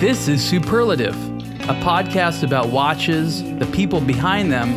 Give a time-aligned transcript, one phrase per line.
[0.00, 1.14] This is Superlative,
[1.62, 4.70] a podcast about watches, the people behind them,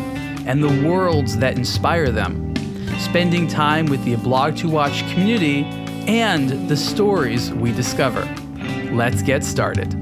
[0.46, 2.54] and the worlds that inspire them.
[3.00, 5.64] Spending time with the Blog to Watch community
[6.06, 8.22] and the stories we discover.
[8.92, 9.92] Let's get started.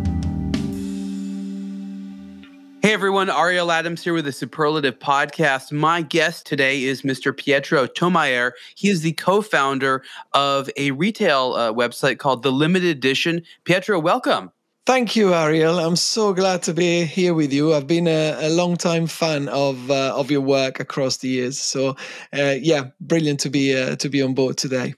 [2.82, 5.72] Hey everyone, Ariel Adams here with the Superlative Podcast.
[5.72, 7.34] My guest today is Mr.
[7.34, 8.52] Pietro Tomajer.
[8.74, 10.04] He is the co founder
[10.34, 13.42] of a retail uh, website called The Limited Edition.
[13.64, 14.52] Pietro, welcome.
[14.86, 15.80] Thank you, Ariel.
[15.80, 17.74] I'm so glad to be here with you.
[17.74, 21.58] I've been a, a long time fan of uh, of your work across the years.
[21.58, 21.96] So,
[22.32, 24.94] uh, yeah, brilliant to be uh, to be on board today.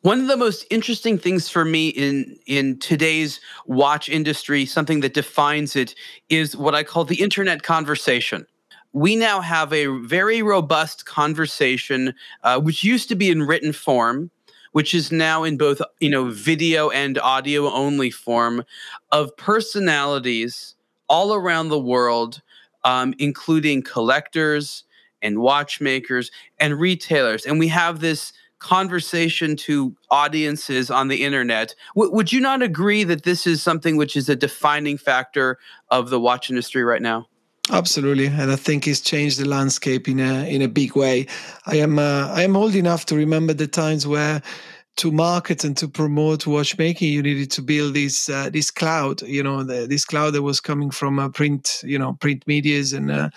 [0.00, 5.14] One of the most interesting things for me in in today's watch industry, something that
[5.14, 5.94] defines it,
[6.28, 8.46] is what I call the internet conversation.
[8.92, 14.32] We now have a very robust conversation, uh, which used to be in written form,
[14.72, 18.64] which is now in both you know video and audio only form
[19.12, 20.74] of personalities
[21.08, 22.42] all around the world
[22.84, 24.84] um, including collectors
[25.22, 27.44] and watchmakers and retailers.
[27.44, 31.74] And we have this conversation to audiences on the internet.
[31.94, 35.58] W- would you not agree that this is something which is a defining factor
[35.90, 37.26] of the watch industry right now
[37.72, 41.26] Absolutely, and I think it's changed the landscape in a in a big way.
[41.66, 44.42] I am uh, I am old enough to remember the times where
[44.96, 49.22] to market and to promote watchmaking, you needed to build this uh, this cloud.
[49.22, 52.92] You know, the, this cloud that was coming from uh, print, you know, print media's
[52.92, 53.30] and uh,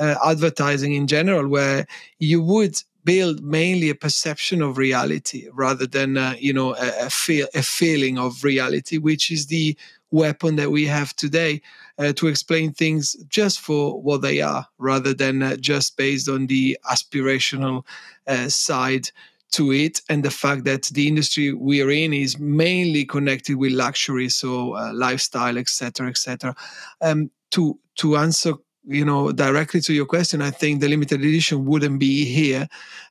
[0.00, 1.86] uh advertising in general, where
[2.18, 7.10] you would build mainly a perception of reality rather than uh, you know a, a
[7.10, 9.76] feel a feeling of reality, which is the
[10.10, 11.60] weapon that we have today
[11.98, 16.46] uh, to explain things just for what they are rather than uh, just based on
[16.46, 17.84] the aspirational
[18.26, 19.10] uh, side
[19.52, 20.00] to it.
[20.08, 24.92] And the fact that the industry we're in is mainly connected with luxury so uh,
[24.92, 26.54] lifestyle etc etc
[27.00, 28.54] um, to to answer
[28.86, 32.68] you know directly to your question i think the limited edition wouldn't be here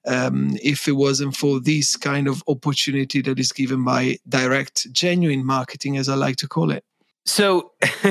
[0.08, 5.45] um, if it wasn't for this kind of opportunity that is given by direct genuine
[5.45, 6.83] marketing as i like to call it
[7.25, 7.71] so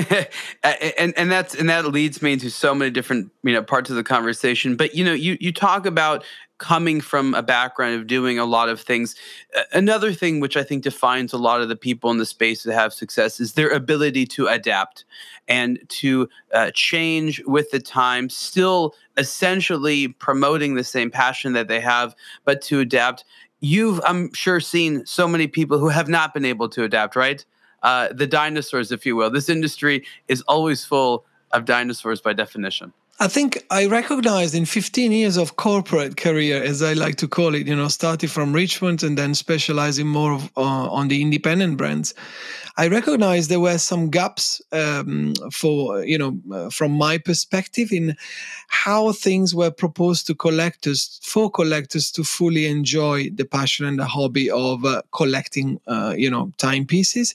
[0.63, 3.95] and and that's and that leads me into so many different you know parts of
[3.95, 6.23] the conversation but you know you you talk about
[6.57, 9.15] coming from a background of doing a lot of things.
[9.73, 12.73] Another thing which I think defines a lot of the people in the space that
[12.73, 15.03] have success is their ability to adapt
[15.47, 21.79] and to uh, change with the time, still essentially promoting the same passion that they
[21.79, 22.15] have,
[22.45, 23.25] but to adapt.
[23.59, 27.43] You've, I'm sure, seen so many people who have not been able to adapt, right?
[27.85, 29.29] Uh, the dinosaurs, if you will.
[29.29, 32.91] This industry is always full of dinosaurs by definition.
[33.17, 37.55] I think I recognized in 15 years of corporate career, as I like to call
[37.55, 41.77] it, you know, starting from Richemont and then specializing more of, uh, on the independent
[41.77, 42.13] brands.
[42.75, 48.17] I recognized there were some gaps um, for, you know, uh, from my perspective in
[48.67, 54.05] how things were proposed to collectors, for collectors to fully enjoy the passion and the
[54.05, 57.33] hobby of uh, collecting, uh, you know, timepieces.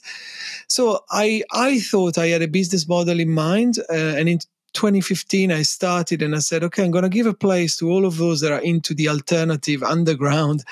[0.67, 4.39] So I, I thought I had a business model in mind, uh, and in
[4.73, 8.05] 2015 i started and i said okay i'm going to give a place to all
[8.05, 10.63] of those that are into the alternative underground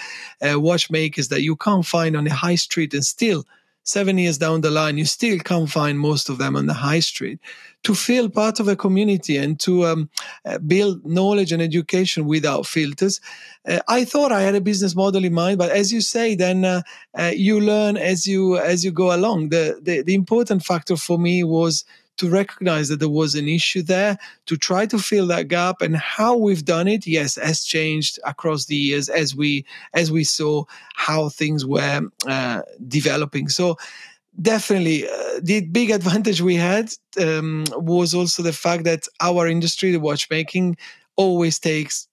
[0.41, 3.45] uh, watchmakers that you can't find on the high street and still
[3.83, 6.99] seven years down the line you still can't find most of them on the high
[6.99, 7.39] street.
[7.83, 10.09] To feel part of a community and to um,
[10.45, 13.21] uh, build knowledge and education without filters
[13.67, 16.65] uh, i thought i had a business model in mind but as you say then
[16.65, 16.81] uh,
[17.17, 19.49] uh you learn as you as you go along.
[19.49, 21.85] The, the the important factor for me was
[22.19, 25.95] to recognize that there was an issue there, to try to fill that gap, and
[25.95, 30.63] how we've done it, yes, has changed across the years as we as we saw
[30.95, 33.49] how things were uh, developing.
[33.49, 33.77] So
[34.41, 39.91] definitely uh, the big advantage we had um, was also the fact that our industry
[39.91, 40.77] the watchmaking
[41.15, 42.07] always takes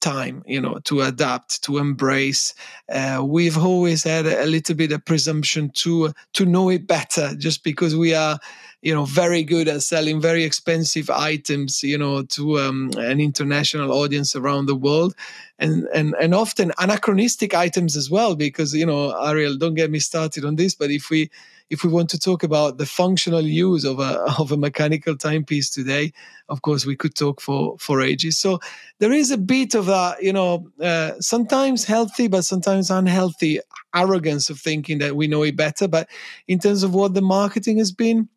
[0.00, 2.54] time you know to adapt to embrace
[2.90, 7.62] uh, we've always had a, little bit of presumption to to know it better just
[7.62, 8.38] because we are
[8.82, 13.92] you know very good at selling very expensive items you know to um, an international
[13.92, 15.14] audience around the world.
[15.58, 19.98] And and and often anachronistic items as well because you know ariel don't get me
[19.98, 21.30] started on this but if we
[21.68, 25.68] if we want to talk about the functional use of a of a mechanical timepiece
[25.68, 26.12] today
[26.50, 28.36] of course we could talk for for ages.
[28.36, 28.58] So
[28.98, 33.60] there is a bit of a you know uh, sometimes healthy but sometimes unhealthy
[33.94, 35.88] arrogance of thinking that we know it better.
[35.88, 36.08] But
[36.48, 38.28] in terms of what the marketing has been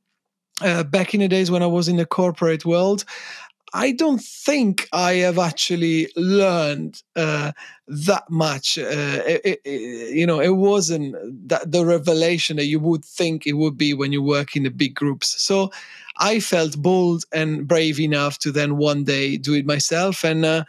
[0.61, 3.05] uh, back in the days when I was in the corporate world,
[3.75, 7.53] I don't think I have actually learned uh,
[7.87, 8.77] that much.
[8.77, 11.15] Uh, it, it, you know, it wasn't
[11.49, 14.69] that the revelation that you would think it would be when you work in the
[14.69, 15.41] big groups.
[15.41, 15.71] So
[16.17, 20.23] I felt bold and brave enough to then one day do it myself.
[20.23, 20.65] And uh,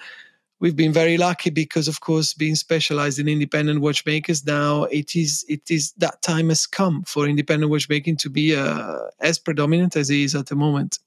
[0.64, 5.44] we've been very lucky because, of course, being specialized in independent watchmakers now, it is
[5.46, 10.08] it is that time has come for independent watchmaking to be uh, as predominant as
[10.08, 10.98] it is at the moment.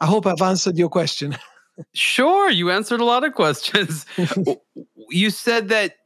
[0.00, 1.36] I hope I've answered your question.
[1.92, 4.06] sure, you answered a lot of questions.
[5.08, 5.96] you said that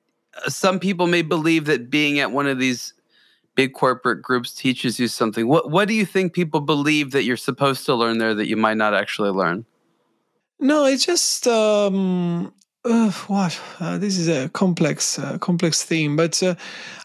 [0.42, 2.94] uh, some people may believe that being at one of these
[3.54, 5.46] big corporate groups teaches you something.
[5.46, 8.56] What what do you think people believe that you're supposed to learn there that you
[8.56, 9.66] might not actually learn?
[10.58, 12.54] No, it's just um,
[12.84, 16.54] uh, what uh, this is a complex uh, complex theme but uh,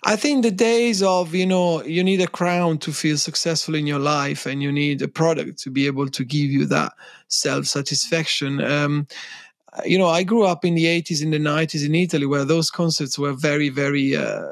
[0.03, 3.87] i think the days of you know you need a crown to feel successful in
[3.87, 6.91] your life and you need a product to be able to give you that
[7.29, 9.07] self satisfaction um,
[9.85, 12.69] you know i grew up in the 80s in the 90s in italy where those
[12.69, 14.43] concepts were very very uh,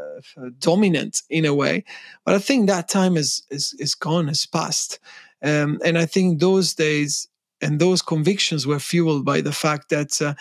[0.60, 1.84] dominant in a way
[2.24, 5.00] but i think that time is is, is gone has passed
[5.44, 7.28] um, and i think those days
[7.62, 10.34] and those convictions were fueled by the fact that uh,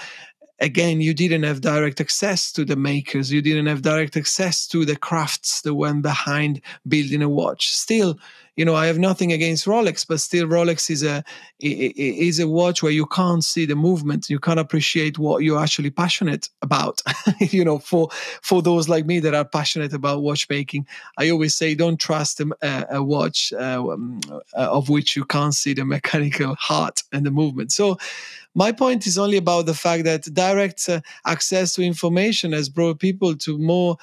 [0.60, 3.32] again you didn't have direct access to the makers.
[3.32, 7.72] You didn't have direct access to the crafts that went behind building a watch.
[7.72, 8.18] Still
[8.56, 11.24] you know i have nothing against rolex but still rolex is a
[11.60, 14.28] is a watch where you can't see the movement.
[14.28, 17.00] You can't appreciate what you're actually passionate about
[17.40, 18.08] you know for
[18.42, 20.86] for those like me that are passionate about watchmaking.
[21.16, 25.54] I always say don't trust a, a watch uh, um, uh, of which you can't
[25.54, 27.72] see the mechanical heart and the movement.
[27.72, 27.96] So
[28.54, 32.98] my point is only about the fact that direct uh, access to information has brought
[32.98, 33.96] people to more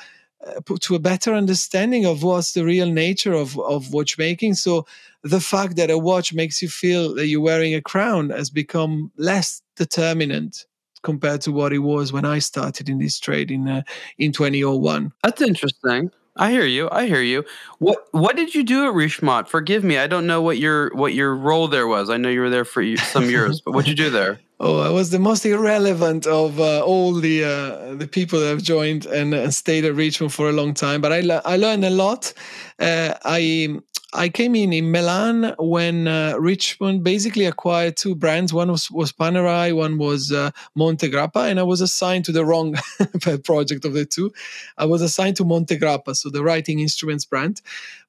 [0.82, 4.56] to a better understanding of what's the real nature of, of watchmaking.
[4.56, 4.86] So
[5.24, 9.12] the fact that a watch makes you feel that you're wearing a crown has become
[9.18, 10.66] less determinant
[11.02, 13.84] compared to what it was when I started in this trade in uh,
[14.18, 15.12] in 2001.
[15.24, 16.12] That's interesting.
[16.36, 16.90] I hear you.
[16.92, 17.46] I hear you.
[17.80, 19.48] What What did you do at Richemont?
[19.48, 22.10] Forgive me, I don't know what your what your role there was.
[22.10, 24.40] I know you were there for some years, but what did you do there?
[24.66, 28.64] Oh, I was the most irrelevant of uh, all the uh, the people that have
[28.64, 31.02] joined and, and, stayed at Richemont for a long time.
[31.02, 32.32] But I I learned a lot.
[32.80, 33.82] Uh, I
[34.14, 38.54] I came in in Milan when uh, Richemont basically acquired two brands.
[38.54, 42.76] One was, was Panerai, one was uh, Montegrappa, and I was assigned to the wrong
[43.44, 44.32] project of the two.
[44.78, 47.62] I was assigned to Montegrappa, so the writing instruments brand.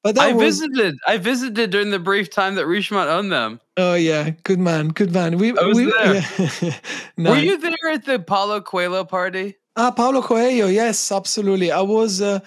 [0.03, 0.99] But I was, visited.
[1.09, 3.61] I visited during the brief time that Richemont owned them.
[3.77, 5.39] Oh yeah, good man, good man.
[5.39, 6.23] We, I was we, there.
[6.61, 6.79] Yeah.
[7.31, 9.56] Were you there at the Paulo Coelho party?
[9.77, 10.67] Ah, Paulo Coelho.
[10.67, 11.73] Yes, absolutely.
[11.73, 12.21] I was.
[12.21, 12.41] Uh,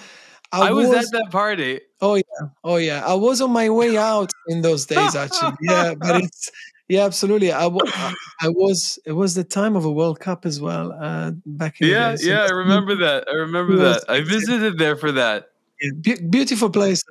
[0.52, 1.82] I, I was, was, at that party.
[2.02, 3.06] Oh yeah, oh yeah.
[3.06, 5.54] I was on my way out in those days, actually.
[5.62, 6.50] yeah, but it's
[6.88, 7.52] yeah, absolutely.
[7.52, 8.98] I, I was.
[9.06, 10.94] It was the time of a World Cup as well.
[10.94, 12.46] Uh, back in yeah, yeah.
[12.46, 13.28] I remember that.
[13.30, 14.06] I remember that.
[14.08, 15.52] I visited there for that.
[15.82, 17.04] Yeah, be- beautiful place.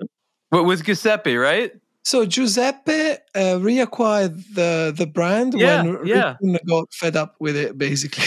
[0.50, 1.73] But with Giuseppe, right?
[2.06, 6.37] So Giuseppe uh, reacquired the the brand yeah, when yeah.
[6.65, 8.25] got fed up with it, basically.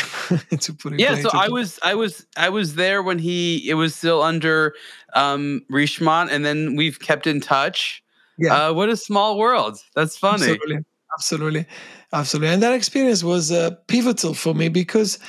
[0.59, 3.75] to put it yeah, so I was I was I was there when he it
[3.75, 4.75] was still under
[5.13, 8.03] um, Richemont, and then we've kept in touch.
[8.37, 9.79] Yeah, uh, what a small world.
[9.95, 10.43] That's funny.
[10.43, 10.79] Absolutely,
[11.17, 11.65] absolutely,
[12.13, 12.53] absolutely.
[12.53, 15.19] And that experience was uh, pivotal for me because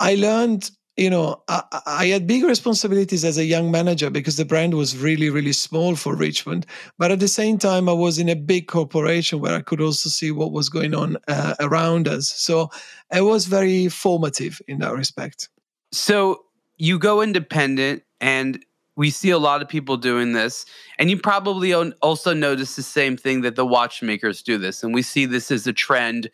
[0.00, 4.44] I learned you know, I, I, had big responsibilities as a young manager because the
[4.44, 6.64] brand was really, really small for Richemont.
[6.98, 10.08] But at the same time, I was in a big corporation where I could also
[10.08, 12.28] see what was going on uh, around us.
[12.30, 12.70] So
[13.14, 15.48] it was very formative in that respect.
[15.92, 16.42] So
[16.78, 18.64] you go independent, and
[18.98, 20.66] we see a lot of people doing this.
[20.98, 24.82] And you probably also notice the same thing that the watchmakers do this.
[24.82, 26.28] And we see this as a trend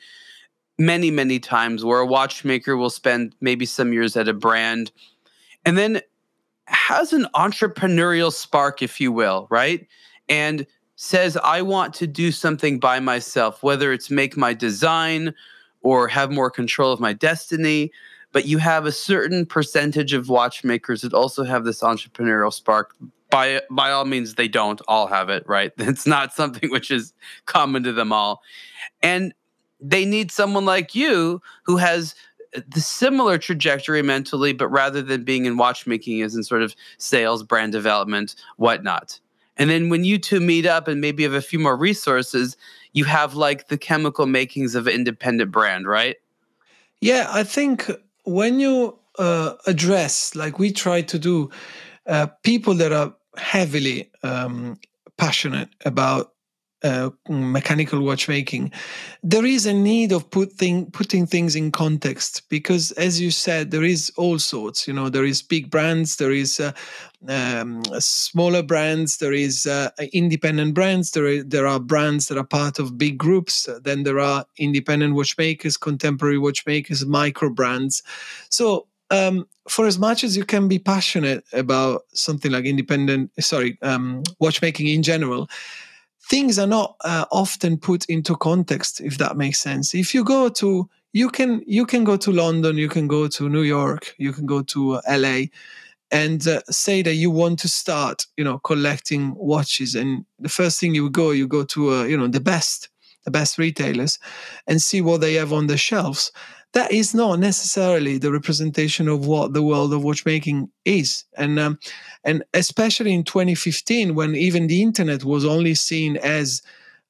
[0.79, 4.93] many, many times where a watchmaker will spend maybe some years at a brand
[5.67, 6.01] and then
[6.65, 9.87] has an entrepreneurial spark, if you will, right?
[10.31, 10.67] And
[10.97, 15.35] says, I want to do something by myself, whether it's make my design
[15.83, 17.93] or have more control of my destiny.
[18.35, 22.97] But you have a certain percentage of watchmakers that also have this entrepreneurial spark.
[23.31, 25.73] By, by all means, they don't all have it, right?
[25.79, 27.15] It's not something which is
[27.47, 28.43] common to them all.
[29.03, 29.33] And
[29.81, 32.17] they need someone like you who has
[32.69, 37.45] the similar trajectory mentally, but rather than being in watchmaking, is in sort of sales,
[37.45, 39.21] brand development, whatnot.
[39.57, 42.57] And then when you two meet up and maybe have a few more resources,
[42.95, 46.17] you have like the chemical makings of an independent brand, right?
[47.01, 47.91] Yeah, I think
[48.25, 51.51] when you uh, address, like we try to do,
[52.07, 54.79] uh, people that are heavily um,
[55.17, 56.34] passionate about
[56.85, 58.71] uh, mechanical watchmaking,
[59.23, 63.83] there is a need of putting putting things in context because, as you said, there
[63.83, 64.87] is all sorts.
[64.87, 66.73] You know, there is big brands, there is uh,
[67.27, 72.79] um, smaller brands, there is uh, independent brands, there there are brands that are part
[72.79, 73.67] of big groups.
[73.83, 78.03] Then there are independent watchmakers, contemporary watchmakers, micro brands.
[78.51, 83.79] So um, for as much as you can be passionate about something like independent, sorry,
[83.83, 85.49] um, watchmaking in general,
[86.29, 89.95] things are not uh, often put into context if that makes sense.
[89.95, 93.49] If you go to you can you can go to london you can go to
[93.49, 95.43] new york you can go to uh, la
[96.11, 100.79] and uh, say that you want to start you know collecting watches and the first
[100.79, 102.91] thing you go you go to uh, you know the best
[103.25, 104.19] the best retailers
[104.67, 106.31] and see what they have on the shelves
[106.75, 111.25] that is not necessarily the representation of what the world of watchmaking is.
[111.37, 111.79] And um,
[112.25, 116.63] and especially in 2015 when even the internet was only seen as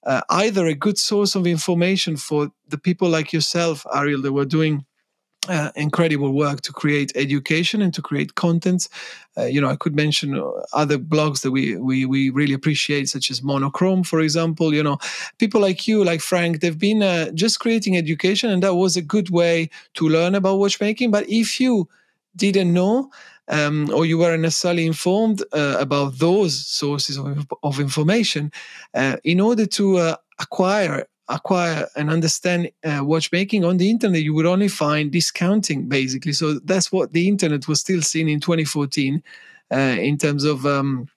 [0.05, 4.45] uh, either a good source of information for the people like yourself ariel that were
[4.45, 4.85] doing
[5.49, 8.89] uh, incredible work to create education and to create content.
[9.37, 13.09] Uh, you know, I could mention uh, other blogs that we, we we really appreciate,
[13.09, 14.73] such as Monochrome, for example.
[14.73, 14.99] You know,
[15.39, 19.03] people like you, like Frank, they've been uh, just creating education, and that was a
[19.03, 21.11] good way to learn about watchmaking.
[21.11, 21.89] But if you
[22.37, 23.11] didn't know,
[23.49, 28.51] um, or you weren't necessarily informed uh, about those sources of, of information,
[28.95, 34.47] uh, in order to acquire acquire and understand uh, watchmaking on the internet, you would
[34.47, 36.33] only find discounting basically.
[36.33, 39.23] So that's what the internet was still seeing in 2014
[39.73, 41.09] uh, in terms of um,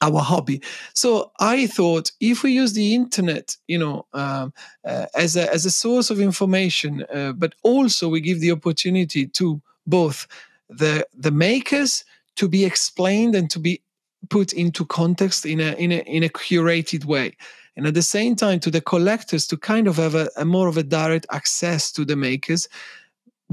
[0.00, 0.60] our hobby.
[0.94, 4.52] So I thought if we use the internet, you know, um,
[4.84, 9.26] uh, as a as a source of information, uh, but also we give the opportunity
[9.28, 10.26] to both
[10.68, 12.04] the the makers
[12.36, 13.80] to be explained and to be
[14.28, 17.36] put into context in a in a in a curated way
[17.76, 20.68] and at the same time to the collectors to kind of have a, a more
[20.68, 22.68] of a direct access to the makers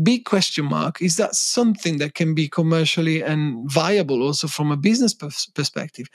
[0.03, 4.77] big question mark is that something that can be commercially and viable also from a
[4.77, 6.07] business perspective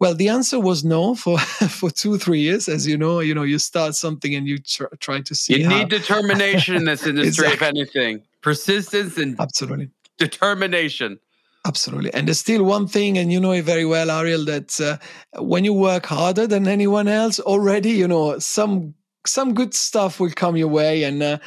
[0.00, 3.42] well the answer was no for for two three years as you know you know
[3.42, 5.78] you start something and you tr- try to see you how.
[5.78, 7.54] need determination in this industry exactly.
[7.54, 11.18] if anything persistence and absolutely determination
[11.66, 12.14] Absolutely.
[12.14, 14.98] And there's still one thing, and you know it very well, Ariel, that uh,
[15.42, 18.94] when you work harder than anyone else already, you know, some
[19.26, 21.02] some good stuff will come your way.
[21.02, 21.38] And uh,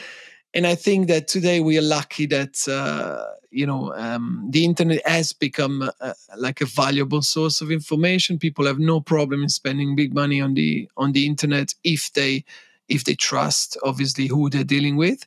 [0.53, 5.07] and I think that today we are lucky that uh, you know um, the internet
[5.07, 8.39] has become uh, like a valuable source of information.
[8.39, 12.43] People have no problem in spending big money on the on the internet if they
[12.89, 15.25] if they trust obviously who they're dealing with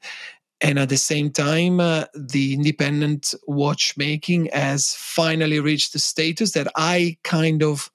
[0.63, 6.69] and at the same time, uh, the independent watchmaking has finally reached the status that
[6.77, 7.91] I kind of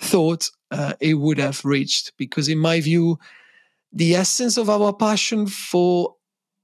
[0.00, 2.12] thought uh, it would have reached.
[2.16, 3.18] Because, in my view,
[3.92, 6.14] the essence of our passion for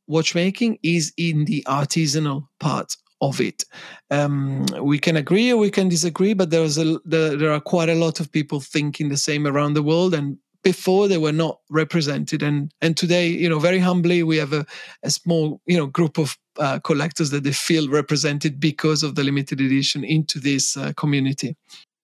[0.07, 3.65] watchmaking is in the artisanal part of it.
[4.11, 7.89] Um, we can agree or we can disagree, but there's a there, there are quite
[7.89, 11.61] a lot of people thinking the same around the world, and before they were not
[11.71, 12.43] represented.
[12.43, 14.67] And and today you know very humbly we have a,
[15.03, 19.25] a small you know group of uh, collectors that they feel represented because of the
[19.25, 21.57] limited edition into this uh, community.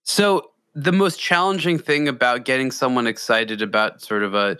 [0.04, 4.56] So the most challenging thing about getting someone excited about sort of a,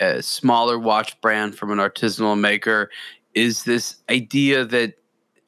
[0.00, 2.90] a smaller watch brand from an artisanal maker
[3.34, 4.94] is this idea that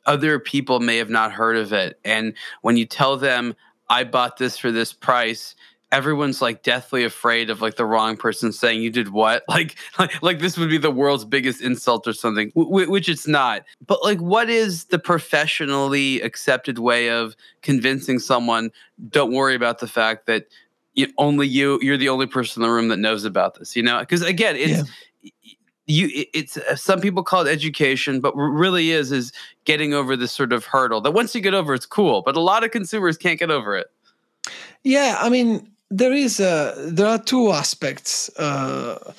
[0.06, 1.99] other people may have not heard of it.
[2.04, 3.54] And when you tell them
[3.92, 5.54] i bought this for this price
[5.92, 9.44] everyone's like deathly afraid of like the wrong person saying you did what?
[9.52, 13.28] Like like, like this would be the world's biggest insult or something w- which it's
[13.28, 13.64] not.
[13.87, 18.70] But like what is the professionally accepted way of convincing someone
[19.11, 20.46] don't worry about the fact that
[20.94, 23.82] you, only you you're the only person in the room that knows about this you
[23.82, 24.00] know?
[24.00, 24.90] Because again it's
[25.22, 25.30] yeah.
[25.87, 29.32] you it's uh, some people call it education but what really is is
[29.66, 32.40] getting over this sort of hurdle that once you get over it's cool but a
[32.40, 33.88] lot of consumers can't get over it.
[34.82, 38.30] Yeah i mean there is a there are two aspects.
[38.38, 39.12] Uh,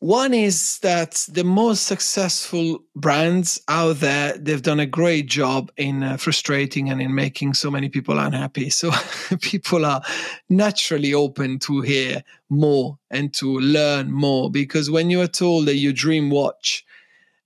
[0.00, 6.02] one is that the most successful brands out there they've done a great job in
[6.02, 8.70] uh, frustrating and in making so many people unhappy.
[8.76, 8.92] So
[9.40, 10.02] people are
[10.48, 15.76] naturally open to hear more and to learn more because when you are told that
[15.76, 16.85] your dream watch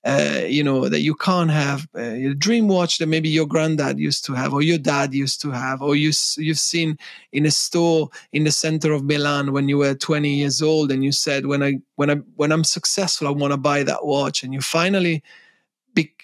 [0.05, 3.99] uh, you know that you can't have uh, a dream watch that maybe your granddad
[3.99, 6.99] used to have or your dad used to have or you you've seen
[7.33, 11.05] in a store in the center of Milan when you were 20 years old and
[11.05, 14.43] you said when I when I when I'm successful I want to buy that watch.
[14.43, 15.23] And you finally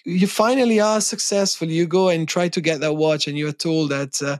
[0.07, 1.69] you finally are successful.
[1.69, 4.39] You go and try to get that watch and you are told that uh,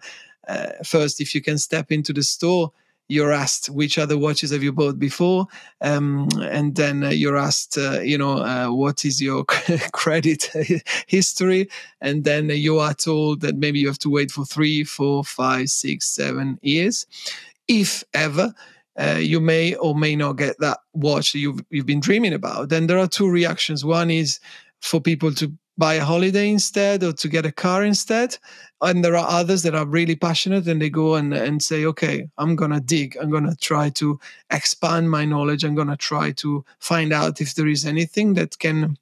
[0.49, 2.73] uh, first if you can step into the store
[3.09, 5.47] you're asked which other watches have you bought before
[5.81, 9.45] um, and then uh, you're asked uh, you know uh, what is your
[9.93, 10.51] credit
[11.07, 11.69] history
[12.01, 15.69] and then you are told that maybe you have to wait for three four five
[15.69, 17.07] six seven years.
[17.69, 18.55] If ever
[18.99, 22.87] uh, you may or may not get that watch you've, you've been dreaming about then
[22.87, 23.85] there are two reactions.
[23.85, 24.41] One is
[24.81, 28.39] for people to buy a holiday instead or to get a car instead.
[28.83, 32.29] And there are others that are really passionate and they go and, and say okay
[32.39, 33.17] i'm gonna dig.
[33.21, 34.19] I'm gonna try to
[34.51, 35.65] expand my knowledge.
[35.65, 38.99] I'm gonna try to find out if there is anything that can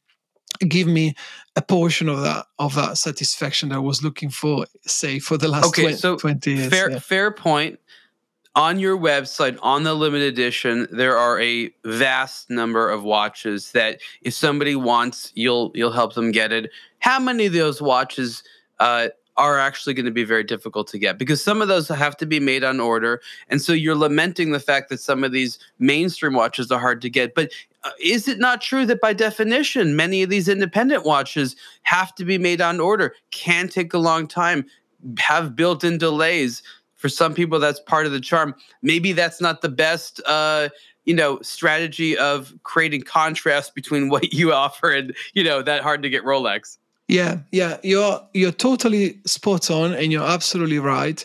[0.60, 1.14] give me
[1.56, 5.48] a portion of that of that satisfaction that i was looking for say for the
[5.48, 6.70] last okay, 20, so 20 years.
[6.70, 6.98] fair yeah.
[6.98, 7.78] fair point
[8.56, 14.00] on your website on the limited edition there are a vast number of watches that
[14.22, 16.70] if somebody wants you'll you'll help them get it.
[17.00, 18.42] How many of those watches
[18.78, 21.18] uh, are actually going to be very difficult to get?
[21.18, 24.60] Because some of those have to be made on order and so you're lamenting the
[24.60, 27.50] fact that some of these mainstream watches are hard to get but
[27.82, 32.24] uh, is it not true that by definition many of these independent watches have to
[32.24, 33.14] be made on order?
[33.30, 34.64] Can take a long time
[35.18, 36.62] have built-in delays
[37.04, 38.54] for some people that's part of the charm.
[38.80, 40.70] Maybe that's not the best uh,
[41.04, 46.02] you know strategy of creating contrast between what you offer and you know that hard
[46.02, 46.78] to get rolex.
[47.08, 51.22] Yeah yeah you're you're totally spot on and you're absolutely right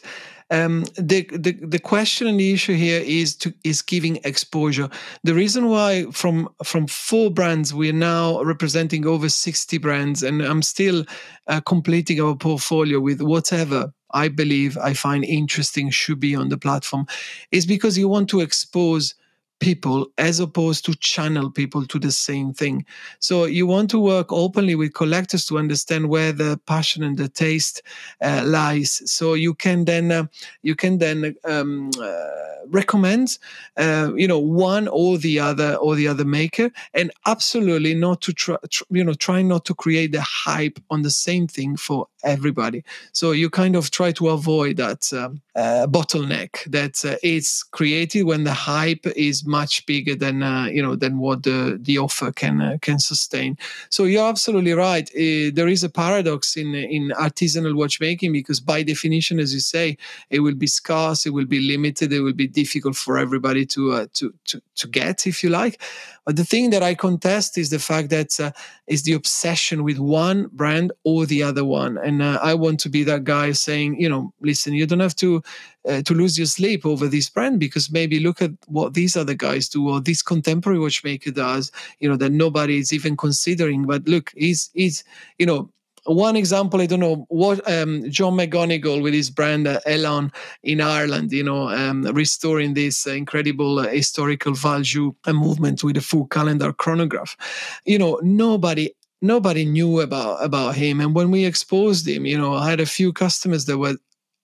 [0.51, 4.89] um, the, the the question and the issue here is to is giving exposure.
[5.24, 10.62] The reason why from from four brands we're now representing over sixty brands, and I'm
[10.62, 11.06] still
[11.48, 16.58] uh, completing our portfolio with whatever I believe I find interesting should be on the
[16.58, 17.06] platform,
[17.51, 19.15] is because you want to expose
[19.60, 22.86] people as opposed to channel people to the same thing.
[23.20, 27.30] So you want to work openly with collectors to understand where the passion and the
[27.30, 27.82] taste
[28.22, 29.01] uh, lies.
[29.06, 30.28] So you can then uh,
[30.62, 33.38] you can then um, uh, recommend
[33.78, 38.34] uh, you know one or the other or the other maker, and absolutely not to
[38.34, 42.08] try tr- you know try not to create the hype on the same thing for
[42.23, 42.83] everybody.
[43.11, 48.23] So you kind of try to avoid that um, uh, bottleneck that uh, it's created
[48.23, 52.31] when the hype is much bigger than uh, you know than what the the offer
[52.31, 53.57] can uh, can sustain.
[53.89, 55.10] So you're absolutely right.
[55.10, 59.97] Uh, there is a paradox in in artisanal watchmaking because by definition, as you say,
[60.29, 63.91] it will be scarce, it will be limited, it will be difficult for everybody to
[63.93, 65.82] uh, to to to get, if you like.
[66.25, 68.53] But the thing that I contest is the fact that
[68.86, 72.89] is the obsession with one brand or the other one, and uh, I want to
[72.89, 75.43] be that guy saying, you know, listen, you don't have to
[75.88, 79.36] uh, to lose your sleep over this brand because maybe look at what these other
[79.36, 83.86] guys do or this contemporary watchmaker does, you know, that nobody is even considering.
[83.86, 85.04] But look, he's he's
[85.38, 85.69] you know
[86.06, 90.32] one example, I don't know what um, John McGonigle with his brand uh, Elan
[90.63, 96.02] in Ireland, you know, um, restoring this uh, incredible uh, historical value movement with a
[96.02, 97.38] full calendar chronograph.
[97.86, 98.89] You know, nobody
[99.21, 102.86] nobody knew about about him, and when we exposed him, you know, I had a
[102.86, 103.97] few customers that were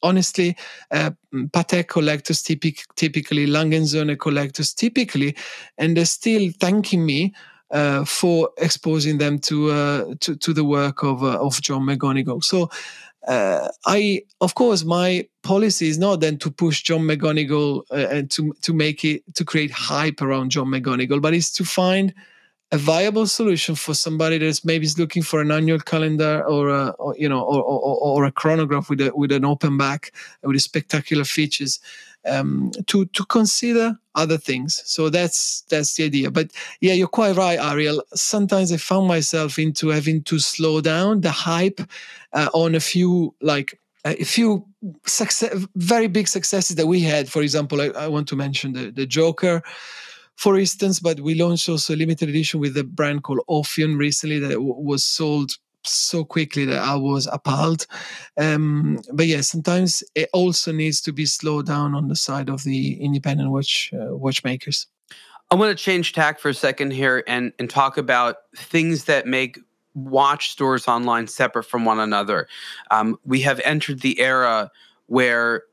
[0.04, 0.56] honestly,
[0.92, 5.36] uh, Patek collectors typic, typically, Lange & Söhne collectors typically,
[5.78, 7.34] and they're still thanking me
[7.72, 12.44] uh, for exposing them to, uh, to, to the work of uh, of John McGonigle.
[12.44, 12.70] So.
[13.28, 18.30] Uh, I, of course, my policy is not then to push John McGonigle uh, and
[18.30, 22.14] to to make it to create hype around John McGonigle, but it's to find
[22.76, 26.90] a viable solution for somebody that's maybe is looking for an annual calendar or, a,
[27.00, 30.12] or you know or, or, or, a chronograph with a, with an open back
[30.44, 31.80] with spectacular features
[32.26, 34.82] um, to to consider other things.
[34.86, 36.32] So that's that's the idea.
[36.32, 38.04] But yeah, you're quite right, Ariel.
[38.14, 41.80] Sometimes I found myself into having to slow down the hype
[42.34, 44.66] uh, on a few like a few
[45.06, 47.30] success, very big successes that we had.
[47.30, 49.64] For example, I, I want to mention the the Joker
[50.36, 51.00] for instance.
[51.00, 54.76] But we launched also a limited edition with a brand called Ophion recently that w-
[54.76, 55.52] was sold
[55.84, 57.86] so quickly that I was appalled.
[58.38, 62.64] Um, but yeah, sometimes it also needs to be slowed down on the side of
[62.64, 64.88] the independent watch uh, watchmakers.
[65.52, 69.28] I want to change tack for a second here and and talk about things that
[69.28, 69.60] make
[69.94, 72.48] watch stores online separate from one another.
[72.92, 74.72] Um, we have entered the era
[75.06, 75.64] where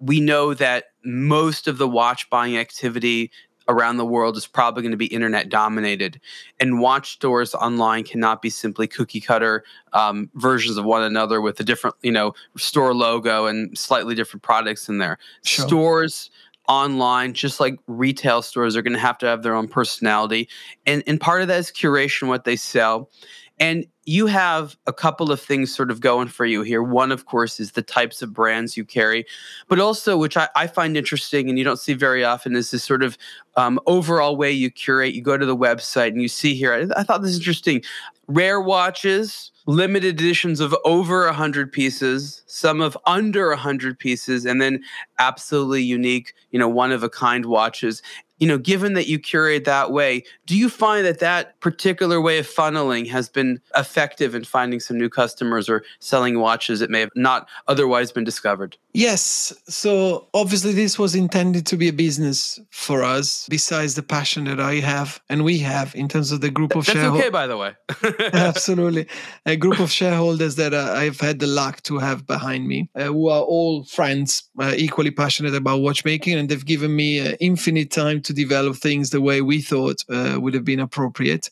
[0.00, 3.30] we know that most of the watch buying activity
[3.68, 6.20] around the world is probably going to be internet dominated.
[6.58, 11.60] And watch stores online cannot be simply cookie cutter um, versions of one another with
[11.60, 15.18] a different, you know, store logo and slightly different products in there.
[15.44, 15.66] Sure.
[15.66, 16.30] Stores
[16.68, 20.48] online, just like retail stores are going to have to have their own personality.
[20.86, 23.10] And, and part of that is curation, what they sell.
[23.60, 26.82] And you have a couple of things sort of going for you here.
[26.82, 29.26] One, of course, is the types of brands you carry,
[29.68, 32.84] but also, which I, I find interesting and you don't see very often, is this
[32.84, 33.18] sort of
[33.56, 35.14] um, overall way you curate.
[35.14, 37.82] You go to the website and you see here, I, I thought this is interesting
[38.28, 44.82] rare watches, limited editions of over 100 pieces, some of under 100 pieces, and then
[45.18, 48.02] absolutely unique, you know, one of a kind watches
[48.38, 52.38] you know, given that you curate that way, do you find that that particular way
[52.38, 57.00] of funneling has been effective in finding some new customers or selling watches that may
[57.00, 58.76] have not otherwise been discovered?
[58.92, 59.52] Yes.
[59.68, 64.60] So obviously, this was intended to be a business for us, besides the passion that
[64.60, 67.20] I have and we have in terms of the group of shareholders.
[67.20, 67.74] okay, by the way.
[68.32, 69.06] Absolutely.
[69.46, 73.04] A group of shareholders that uh, I've had the luck to have behind me, uh,
[73.04, 77.90] who are all friends, uh, equally passionate about watchmaking, and they've given me uh, infinite
[77.90, 81.50] time to develop things the way we thought uh, would have been appropriate.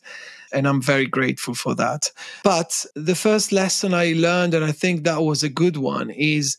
[0.53, 2.09] And I'm very grateful for that.
[2.43, 6.57] But the first lesson I learned, and I think that was a good one, is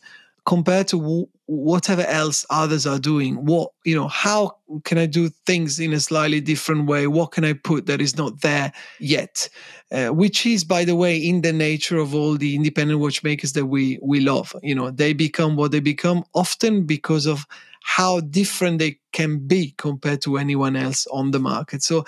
[0.49, 5.29] compared to w- whatever else others are doing what you know how can i do
[5.45, 9.49] things in a slightly different way what can i put that is not there yet
[9.93, 13.67] uh, which is by the way in the nature of all the independent watchmakers that
[13.67, 17.47] we we love you know they become what they become often because of
[17.89, 21.83] how different they can be compared to anyone else on the market.
[21.83, 22.05] So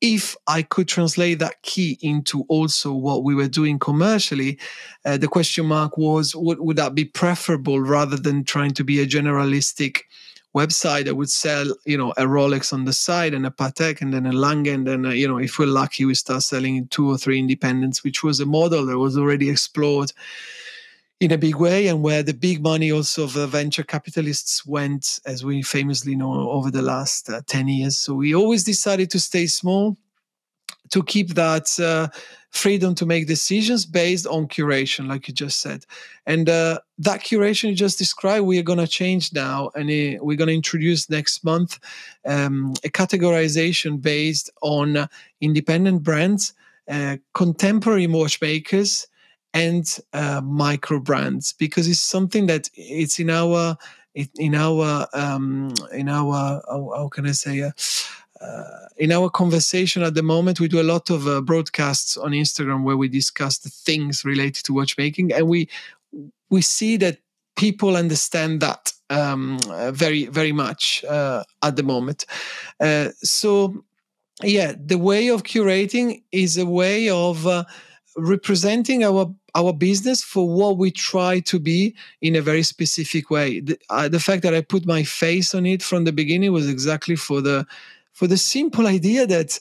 [0.00, 4.56] if I could translate that key into also what we were doing commercially,
[5.04, 9.00] uh, the question mark was would, would that be preferable rather than trying to be
[9.00, 10.02] a generalistic
[10.54, 14.14] website that would sell, you know, a Rolex on the side and a Patek and
[14.14, 17.10] then a Lange and then, uh, you know, if we're lucky, we start selling two
[17.10, 20.12] or three independents, which was a model that was already explored
[21.20, 25.18] in a big way and where the big money also of the venture capitalists went
[25.24, 27.96] as we famously know over the last uh, 10 years.
[27.96, 29.96] So we always decided to stay small
[30.90, 32.08] to keep that uh,
[32.50, 35.86] freedom to make decisions based on curation like you just said.
[36.26, 40.22] And uh, that curation you just described we are going to change now and uh,
[40.22, 41.78] we're going to introduce next month
[42.26, 45.08] um, a categorization based on
[45.40, 46.52] independent brands
[46.88, 49.08] uh, contemporary watchmakers
[49.56, 53.76] and uh, micro brands because it's something that it's in our
[54.38, 57.70] in our um, in our how, how can I say uh,
[58.40, 62.32] uh, in our conversation at the moment we do a lot of uh, broadcasts on
[62.32, 65.68] Instagram where we discuss the things related to watchmaking and we
[66.50, 67.18] we see that
[67.56, 69.58] people understand that um,
[69.90, 72.26] very very much uh, at the moment.
[72.78, 73.74] Uh, so
[74.42, 77.46] yeah the way of curating is a way of
[78.16, 83.60] representing our our business for what we try to be in a very specific way.
[83.60, 86.68] The, uh, the, fact that I put my face on it from the beginning was
[86.68, 87.66] exactly for the
[88.12, 89.58] for the simple idea that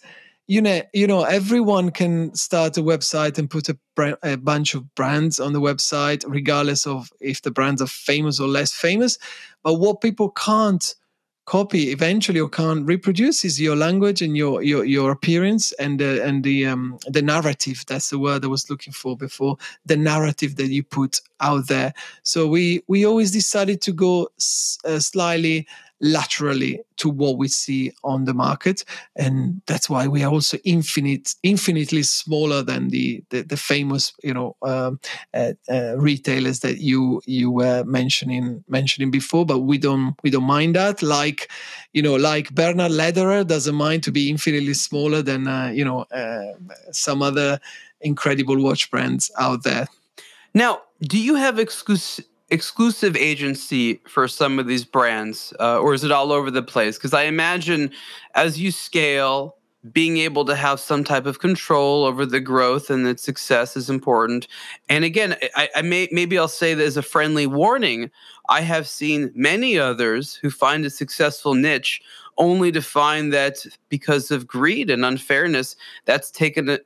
[0.48, 4.76] you know you know everyone can start a website and put a, brand, a bunch
[4.76, 9.18] of brands on the website regardless of if the brands are famous or less famous
[9.64, 10.96] but what people can't
[11.46, 16.22] copy eventually or can't reproduce is your language and your your, your appearance and uh,
[16.24, 17.84] and the um, the narrative.
[17.88, 21.94] That's the word i was looking for before the narrative that you put out there.
[22.24, 25.68] So we we always decided to go s- uh, slightly
[26.02, 28.84] laterally to what we see on the market.
[29.16, 34.34] And that's why we are also infinite infinitely smaller than the the, the famous you
[34.34, 35.00] know um,
[35.34, 39.46] uh, uh, retailers that you you were mentioning mentioning before.
[39.46, 41.02] But we don't we don't mind that.
[41.02, 41.50] Like
[41.94, 46.02] you know like bernhard lederer doesn't mind to be infinitely smaller than uh, you know
[46.12, 46.54] uh,
[46.92, 47.60] some other
[48.02, 49.88] incredible watch brands out there.
[50.54, 56.04] Now do you have exclusive exclusive agency for some of these brands, uh, or is
[56.04, 56.98] it all over the place?
[56.98, 57.92] Because I imagine
[58.36, 59.56] as you scale,
[59.92, 63.90] being able to have some type of control over the growth and its success is
[63.90, 64.48] important.
[64.90, 68.10] And again, I, I may maybe I'll say that as a friendly warning.
[68.50, 72.02] I have seen many others who find a successful niche
[72.38, 76.78] only to find that because of greed and unfairness, that's taken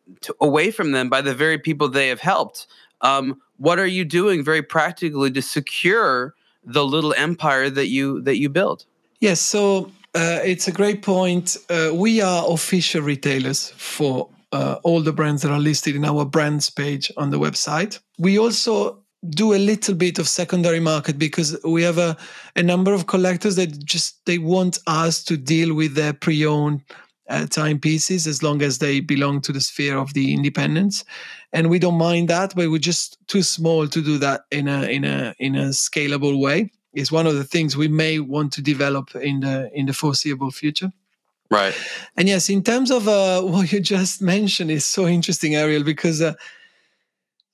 [0.42, 2.68] away from them by the very people they have helped.
[3.02, 8.38] Um, what are you doing very practically to secure the little empire that you that
[8.38, 8.86] you build?
[9.20, 11.58] Yes, so uh, it's a great point.
[11.70, 16.26] Uh, we are official retailers for uh, all the brands that are listed in our
[16.26, 18.00] brands page on the website.
[18.18, 22.16] We also do a little bit of secondary market because we have a,
[22.56, 26.82] a number of collectors that just they want us to deal with their pre-owned
[27.30, 31.06] uh, timepieces as long as they belong to the sphere of the independence
[31.54, 34.84] and we don't mind that but we're just too small to do that in a
[34.84, 38.62] in a in a scalable way is one of the things we may want to
[38.62, 40.92] develop in the in the foreseeable future.
[41.52, 41.74] Right.
[42.16, 46.22] And yes, in terms of uh, what you just mentioned, is so interesting, Ariel, because
[46.22, 46.34] uh,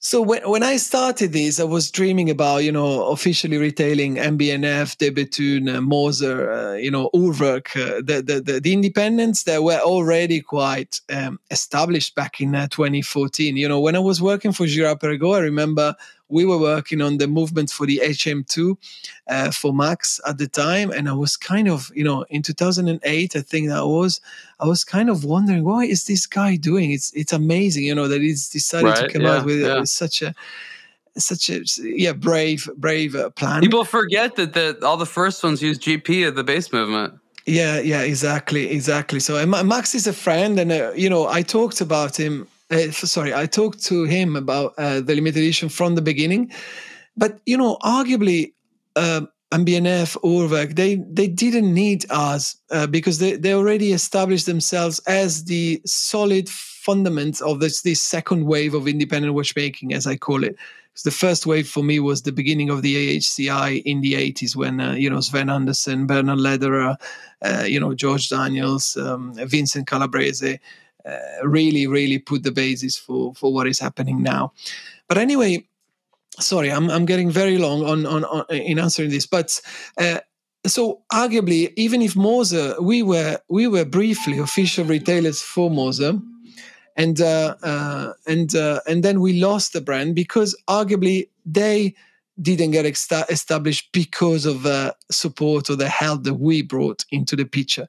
[0.05, 4.99] so when, when I started this, I was dreaming about, you know, officially retailing MB&F,
[4.99, 9.63] De Bethune, uh, Moser, uh, you know, Urwerk, uh, the, the, the, the, independents that
[9.63, 13.57] were already quite um, established back in uh, 2014.
[13.57, 15.95] You know, when I was working for Girard-Perregaux, I remember
[16.29, 18.77] we were working on the movement for the HM2
[19.27, 23.35] uh, for Max at the time, and I was kind of, you know, in 2008,
[23.35, 24.21] I think that was,
[24.59, 26.91] I was kind of wondering, what is this guy doing?
[26.91, 29.79] It's it's amazing, you know, that he's decided right, to come yeah, out with, yeah.
[29.79, 30.33] with such a
[31.17, 33.61] such a yeah brave brave uh, plan.
[33.61, 37.13] People forget that the all the first ones used GP at the base movement.
[37.45, 39.19] Yeah, yeah, exactly, exactly.
[39.19, 43.33] So Max is a friend, and uh, you know, I talked about him uh, sorry,
[43.33, 46.51] I talked to him about uh, the limited edition from the beginning,
[47.15, 48.53] but you know, arguably,
[48.95, 54.99] uh, MB&F, Urwerk, they they didn't need us uh, because they, they already established themselves
[55.07, 60.43] as the solid fundament of this this second wave of independent watchmaking, as I call
[60.43, 60.55] it.
[61.03, 64.79] The first wave for me was the beginning of the AHCI in the 80s when,
[64.79, 66.95] uh, you know, Svend Andersen, Bernhard Lederer,
[67.41, 70.57] uh, you know, George Daniels, um, Vincent Calabrese,
[71.05, 74.53] uh, really, really put the basis for for what is happening now.
[75.07, 75.67] But anyway,
[76.39, 79.61] sorry, I'm I'm getting very long on on, on in answering this, but.
[79.97, 80.19] Uh,
[80.67, 86.19] so arguably, even if Moser, we were we were briefly official retailers for Moser,
[86.95, 91.93] and uh, uh, and uh, and then we lost the brand because arguably they
[92.41, 97.45] didn't get established because of the support or the help that we brought into the
[97.45, 97.87] picture.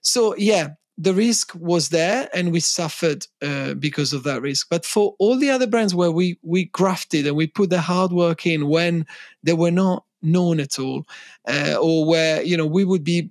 [0.00, 4.68] So yeah, the risk was there and we suffered uh, because of that risk.
[4.70, 8.12] But for all the other brands where we we grafted and we put the hard
[8.12, 9.06] work in when
[9.42, 11.06] they were not known at all
[11.46, 13.30] uh, or where you know we would be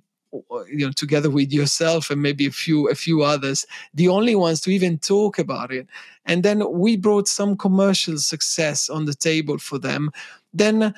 [0.68, 4.60] you know together with yourself and maybe a few a few others the only ones
[4.60, 5.88] to even talk about it.
[6.24, 10.10] And then we brought some commercial success on the table for them.
[10.52, 10.94] Then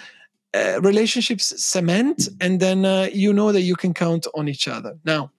[0.55, 4.99] uh, relationships cement and then uh, you know that you can count on each other.
[5.05, 5.31] Now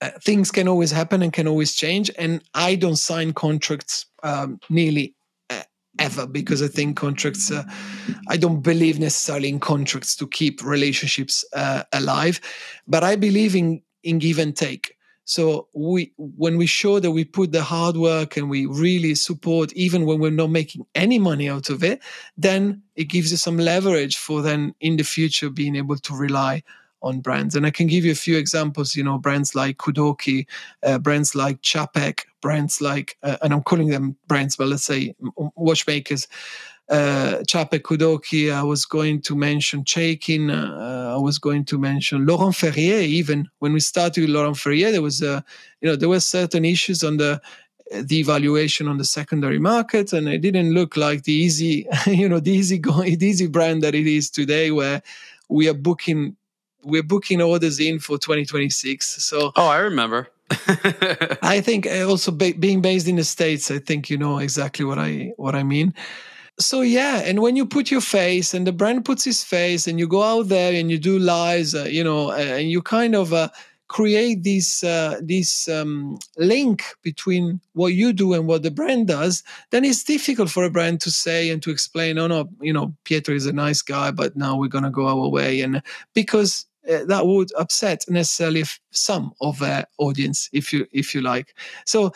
[0.00, 2.10] uh, things can always happen and can always change.
[2.18, 5.14] And I don't sign contracts um, nearly
[5.50, 5.62] uh,
[5.98, 7.64] ever because I think contracts, uh,
[8.28, 12.40] I don't believe necessarily in contracts to keep relationships uh, alive,
[12.86, 14.94] but I believe in, in give and take.
[15.24, 19.70] So we, when we show that we put the hard work and we really support,
[19.74, 22.00] even when we're not making any money out of it,
[22.38, 26.62] then it gives you some leverage for then in the future being able to rely
[27.02, 27.54] on brands.
[27.54, 30.46] And I can give you a few examples, you know, brands like Kudoke,
[30.82, 35.14] uh, brands like Czapek, brands like, uh, and I'm calling them brands, but let's say
[35.56, 36.26] watchmakers.
[36.88, 42.26] Uh, Czapek, Kudoke, I was going to mention Chaykin, uh, I was going to mention
[42.26, 43.00] Laurent Ferrier.
[43.00, 45.42] Even when we started with Laurent Ferrier, there was, uh,
[45.80, 47.40] you know, there were certain issues on the
[47.90, 52.38] the evaluation on the secondary market and it didn't look like the easy you know
[52.38, 55.02] the easy go, the easy brand that it is today where
[55.48, 56.36] we are booking
[56.88, 59.24] we're booking orders in for 2026.
[59.24, 60.28] So oh, I remember.
[61.42, 64.84] I think uh, also ba- being based in the states, I think you know exactly
[64.84, 65.94] what I what I mean.
[66.58, 69.98] So yeah, and when you put your face and the brand puts his face, and
[69.98, 73.32] you go out there and you do lies, uh, you know, and you kind of
[73.32, 73.48] uh,
[73.88, 79.42] create this uh, this um, link between what you do and what the brand does,
[79.70, 82.94] then it's difficult for a brand to say and to explain, oh no, you know,
[83.04, 85.82] Pietro is a nice guy, but now we're gonna go our way, and
[86.14, 91.54] because uh, that would upset necessarily some of their audience, if you if you like.
[91.84, 92.12] So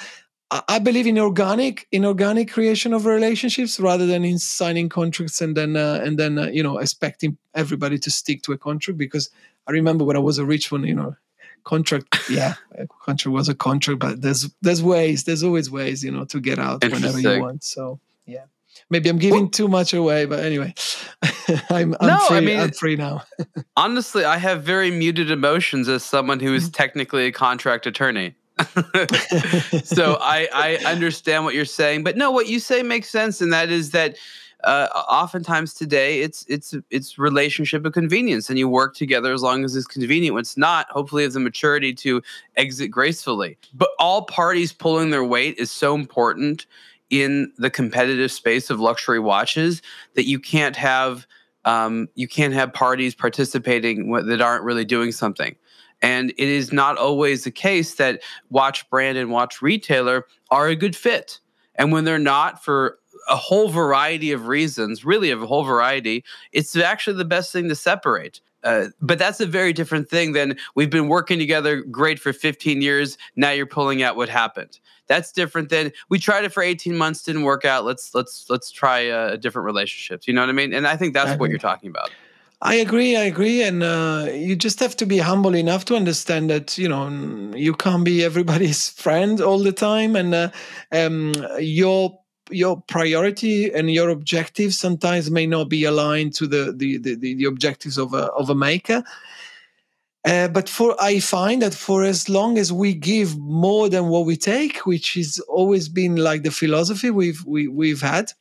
[0.69, 5.57] I believe in organic in organic creation of relationships rather than in signing contracts and
[5.57, 9.31] then uh, and then uh, you know expecting everybody to stick to a contract because
[9.67, 11.17] I remember when I was a Richemont you know
[11.65, 12.55] contract yeah
[13.03, 16.59] contract was a contract but there's there's ways there's always ways you know to get
[16.59, 18.45] out whenever you want so yeah
[18.93, 20.75] maybe I'm giving too much away but anyway
[21.71, 23.23] I'm, I'm, no, free, I mean, I'm free now.
[23.77, 28.35] honestly, I have very muted emotions as someone who is technically a contract attorney.
[29.85, 33.53] so I, I understand what you're saying, but no, what you say makes sense, and
[33.53, 34.17] that is that
[34.65, 39.65] uh, oftentimes today it's it's it's relationship of convenience, and you work together as long
[39.65, 40.35] as it's convenient.
[40.35, 42.23] When it's not, hopefully, it's a maturity to
[42.57, 43.59] exit gracefully.
[43.75, 46.67] But all parties pulling their weight is so important
[47.13, 49.83] in the competitive space of luxury watches
[50.15, 51.27] that you can't have
[51.65, 55.55] um, you can't have parties participating that aren't really doing something.
[56.01, 58.21] And it is not always the case that
[58.51, 61.39] watch brand and watch retailer are a good fit.
[61.77, 62.99] And when they're not for
[63.29, 67.69] a whole variety of reasons, really of a whole variety, it's actually the best thing
[67.69, 68.41] to separate.
[68.65, 72.83] Uh, but that's a very different thing than we've been working together great for 15
[72.83, 73.19] years.
[73.37, 74.81] Now you're pulling out what happened.
[75.13, 77.85] That's different than we tried it for 18 months, didn't work out.
[77.85, 80.27] Let's let's let's try a, a different relationship.
[80.27, 80.73] You know what I mean?
[80.73, 82.11] And I think that's I what you're talking about.
[82.63, 83.15] I agree.
[83.15, 86.89] I agree, and uh, you just have to be humble enough to understand that you
[86.89, 87.11] know
[87.55, 90.49] you can't be everybody's friend all the time, and uh,
[90.93, 92.19] um, your
[92.51, 97.45] your priority and your objectives sometimes may not be aligned to the the, the, the
[97.45, 99.05] objectives of a of a maker
[100.25, 104.25] uh, but for I find that for as long as we give more than what
[104.25, 108.33] we take, which has always been like the philosophy we've we, have we have had,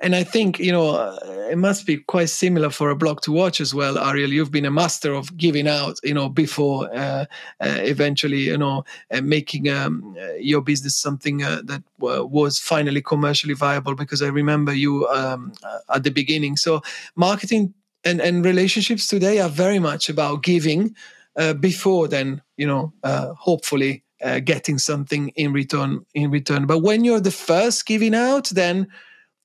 [0.00, 1.16] and I think you know uh,
[1.48, 3.98] it must be quite similar for a blog to watch as well.
[3.98, 7.26] Ariel, you've been a master of giving out, you know, before uh,
[7.60, 13.94] uh eventually you know uh, making um, your business something that was finally commercially viable.
[13.94, 15.52] Because I remember you um,
[15.94, 16.56] at the beginning.
[16.56, 16.82] So
[17.14, 17.74] marketing
[18.04, 21.17] and and relationships today are very much about giving uh,
[21.60, 26.04] before then, you know, uh, hopefully uh, getting something in return.
[26.14, 28.88] In return, but when you're the first giving out, then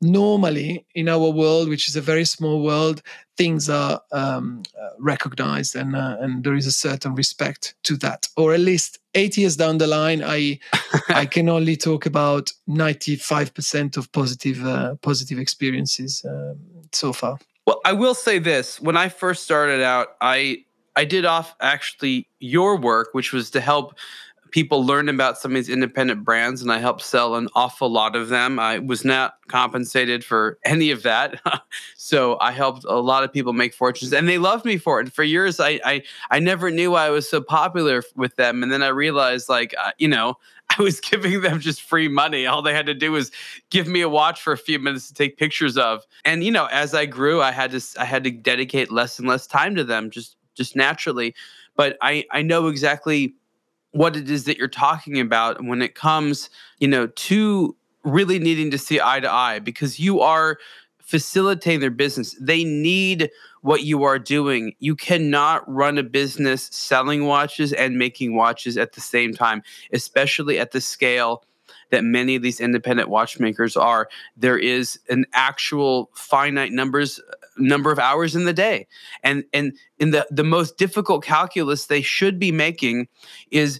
[0.03, 3.01] normally in our world, which is a very small world,
[3.37, 8.27] things are um, uh, recognized and uh, and there is a certain respect to that.
[8.37, 10.59] Or at least eight years down the line, I
[11.09, 16.57] I can only talk about ninety five percent of positive uh, positive experiences um,
[16.91, 17.39] so far.
[17.65, 22.27] Well, I will say this: when I first started out, I I did off actually
[22.39, 23.97] your work, which was to help
[24.53, 28.15] people learn about some of these independent brands, and I helped sell an awful lot
[28.15, 28.59] of them.
[28.59, 31.41] I was not compensated for any of that,
[31.97, 35.11] so I helped a lot of people make fortunes, and they loved me for it.
[35.11, 38.83] For years, I I, I never knew I was so popular with them, and then
[38.83, 40.37] I realized, like, uh, you know.
[40.79, 42.47] I was giving them just free money.
[42.47, 43.31] All they had to do was
[43.69, 46.01] give me a watch for a few minutes to take pictures of.
[46.25, 49.27] And you know, as I grew, I had to I had to dedicate less and
[49.27, 51.33] less time to them just just naturally.
[51.75, 53.35] But I, I know exactly
[53.91, 58.71] what it is that you're talking about when it comes, you know, to really needing
[58.71, 60.57] to see eye to eye because you are
[60.99, 62.35] facilitating their business.
[62.41, 63.29] They need
[63.61, 64.73] what you are doing.
[64.79, 69.63] You cannot run a business selling watches and making watches at the same time,
[69.93, 71.43] especially at the scale
[71.91, 74.09] that many of these independent watchmakers are.
[74.35, 77.21] There is an actual finite numbers
[77.57, 78.87] number of hours in the day.
[79.23, 83.07] And and in the the most difficult calculus they should be making
[83.51, 83.79] is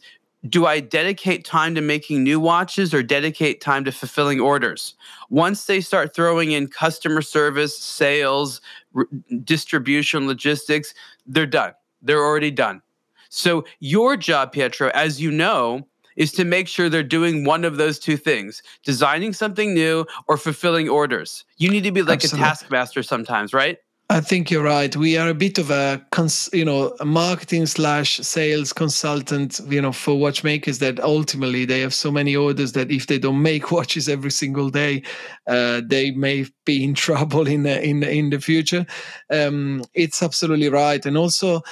[0.50, 4.96] do I dedicate time to making new watches or dedicate time to fulfilling orders?
[5.30, 8.60] Once they start throwing in customer service, sales,
[8.94, 9.08] r-
[9.44, 10.94] distribution, logistics,
[11.26, 11.72] they're done.
[12.02, 12.82] They're already done.
[13.30, 17.78] So, your job, Pietro, as you know, is to make sure they're doing one of
[17.78, 21.46] those two things designing something new or fulfilling orders.
[21.58, 22.46] You need to be like Absolutely.
[22.46, 23.78] a taskmaster sometimes, right?
[24.10, 24.96] I think you're right.
[24.96, 29.82] We are a bit of a, cons- you know, a marketing slash sales consultant, you
[29.82, 33.72] know, for watchmakers that ultimately they have so many orders that if they don't make
[33.78, 35.02] watches every single day,
[35.48, 38.86] uh, they may be in trouble in the, in the, in the future.
[39.32, 41.64] Um, it's absolutely right, and also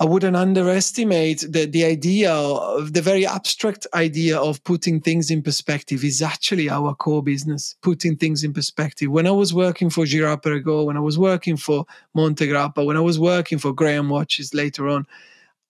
[0.00, 5.42] I wouldn't underestimate the, the idea of the very abstract idea of putting things in
[5.42, 9.10] perspective is actually our core business, putting things in perspective.
[9.10, 11.84] When I was working for Girard-Perregaux, when I was working for
[12.16, 15.04] Montegrappa, when I was working for Graham Watches later on,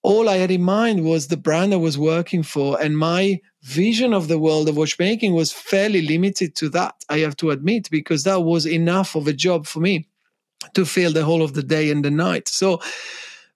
[0.03, 2.79] all I had in mind was the brand I was working for.
[2.79, 7.35] And my vision of the world of watchmaking was fairly limited to that, I have
[7.37, 10.07] to admit, because that was enough of a job for me
[10.75, 12.47] to fill the whole of the day and the night.
[12.47, 12.79] So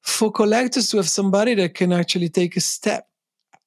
[0.03, 3.07] for collectors to have somebody that can actually take a step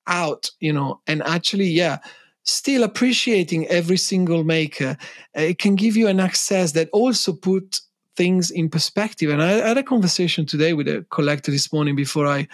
[0.06, 1.98] out, you know, and actually, yeah,
[2.44, 4.96] still appreciating every single maker,
[5.36, 7.80] uh, it can give you an access that also put
[8.16, 9.30] things in perspective.
[9.30, 12.46] And I had a conversation today with a collector this morning before I,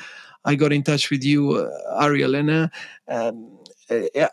[0.45, 2.69] I got in touch with you, uh, Ariel, and uh,
[3.09, 3.52] um,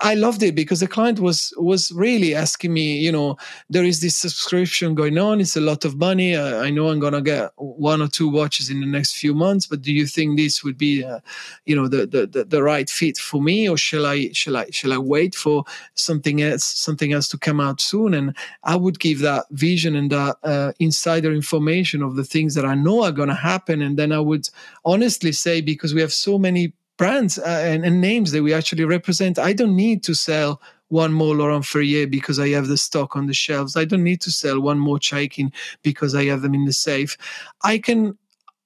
[0.01, 3.37] I loved it because the client was was really asking me, you know,
[3.69, 5.41] there is this subscription going on.
[5.41, 6.35] It's a lot of money.
[6.35, 9.65] I, I know I'm gonna get one or two watches in the next few months,
[9.67, 11.19] but do you think this would be, uh,
[11.65, 14.93] you know, the, the the right fit for me, or shall I shall I shall
[14.93, 15.63] I wait for
[15.95, 18.13] something else something else to come out soon?
[18.13, 22.65] And I would give that vision and that uh, insider information of the things that
[22.65, 24.49] I know are gonna happen, and then I would
[24.85, 28.83] honestly say because we have so many brands uh, and, and, names that we actually
[28.83, 29.39] represent.
[29.39, 33.25] I don't need to sell one more Laurent Ferrier because I have the stock on
[33.25, 33.77] the shelves.
[33.77, 37.17] I don't need to sell one more Chaykin because I have them in the safe.
[37.63, 38.17] I can.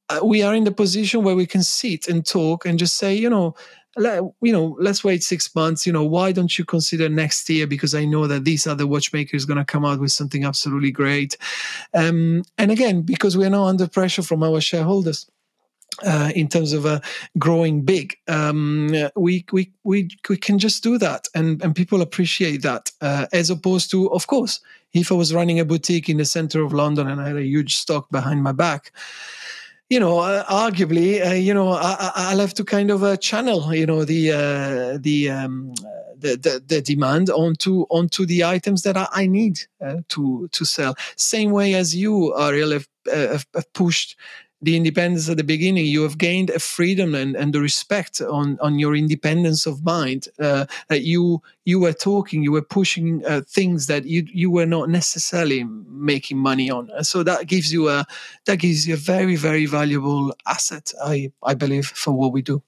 [0.10, 3.14] Uh, we are in the position where we can sit and talk and just say,
[3.16, 3.56] you know,
[3.96, 5.86] you know, let's wait six months.
[5.86, 7.68] You know, why don't you consider next year?
[7.68, 11.38] Because I know that these other watchmakers going to come out with something absolutely great.
[11.94, 15.30] Um, and again, because we're now under pressure from our shareholders.
[16.02, 17.00] Uh, in terms of uh,
[17.38, 22.64] growing big, um, we, we we we can just do that, and and people appreciate
[22.64, 24.60] that, uh, as opposed to, of course,
[24.94, 27.46] if I was running a boutique in the center of London and I had a
[27.46, 28.92] huge stock behind my back,
[29.90, 33.74] you know, uh, arguably, uh, you know, I, will have to kind of uh, channel,
[33.74, 35.74] you know, the the, um,
[36.18, 39.60] the, the the demand onto onto the items that I, I need
[40.10, 40.96] to to sell.
[41.18, 44.16] Same way as you, Ariel, have, have pushed
[44.64, 48.58] the independence at the beginning, you have gained a freedom and, and the respect on,
[48.62, 50.30] on your independence of mind.
[50.40, 54.66] Uh, that you you were talking, you were pushing uh, things that you you were
[54.66, 56.90] not necessarily making money on.
[57.04, 58.06] So that gives you a
[58.46, 62.64] that gives you a very very valuable asset, I I believe, for what we do.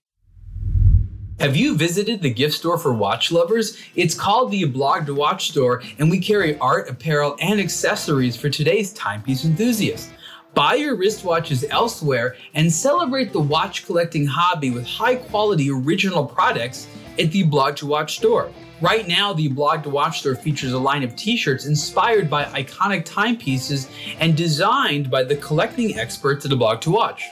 [1.40, 3.78] Have you visited the gift store for watch lovers?
[3.96, 8.50] It's called the Blog to Watch store, and we carry art, apparel, and accessories for
[8.50, 10.10] today's timepiece enthusiasts.
[10.56, 16.88] Buy your wristwatches elsewhere and celebrate the watch collecting hobby with high quality original products
[17.20, 18.50] at the Blog to Watch store.
[18.80, 22.46] Right now, the Blog to Watch store features a line of t shirts inspired by
[22.46, 23.90] iconic timepieces
[24.22, 27.26] and designed by the collecting experts at the Blog to Watch.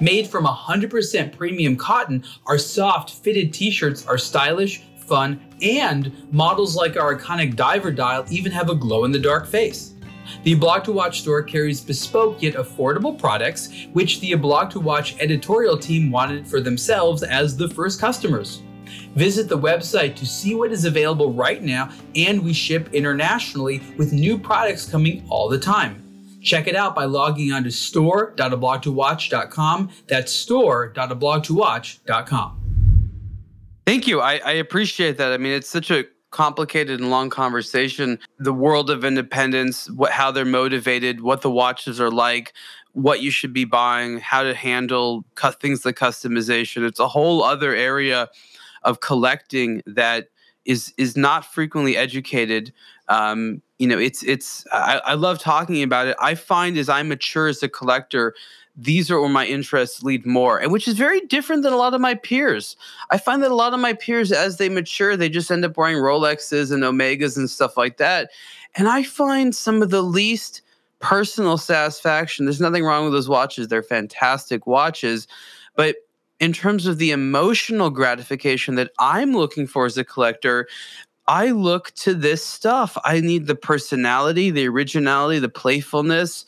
[0.00, 6.76] Made from 100% premium cotton, our soft fitted t shirts are stylish, fun, and models
[6.76, 9.94] like our iconic diver dial even have a glow in the dark face.
[10.44, 15.18] The Blog to Watch store carries bespoke yet affordable products, which the Blog to Watch
[15.20, 18.62] editorial team wanted for themselves as the first customers.
[19.14, 24.12] Visit the website to see what is available right now, and we ship internationally with
[24.12, 26.04] new products coming all the time.
[26.40, 29.90] Check it out by logging on to store.ablogtowatch.com.
[30.06, 32.54] That's store.ablogtowatch.com.
[33.86, 34.20] Thank you.
[34.20, 35.32] I, I appreciate that.
[35.32, 36.04] I mean, it's such a
[36.38, 38.16] complicated and long conversation.
[38.38, 42.52] The world of independence what how they're motivated what the watches are like
[42.92, 45.24] what you should be buying how to handle
[45.60, 46.86] things like customization.
[46.86, 48.28] It's a whole other area
[48.84, 50.28] of collecting that
[50.64, 52.72] is is not frequently educated.
[53.08, 56.16] Um, you know it's it's I, I love talking about it.
[56.20, 58.32] I find as i mature as a collector
[58.80, 61.94] these are where my interests lead more, and which is very different than a lot
[61.94, 62.76] of my peers.
[63.10, 65.76] I find that a lot of my peers, as they mature, they just end up
[65.76, 68.30] wearing Rolexes and Omegas and stuff like that.
[68.76, 70.62] And I find some of the least
[71.00, 72.44] personal satisfaction.
[72.44, 75.26] There's nothing wrong with those watches, they're fantastic watches.
[75.74, 75.96] But
[76.38, 80.68] in terms of the emotional gratification that I'm looking for as a collector,
[81.26, 82.96] I look to this stuff.
[83.04, 86.46] I need the personality, the originality, the playfulness.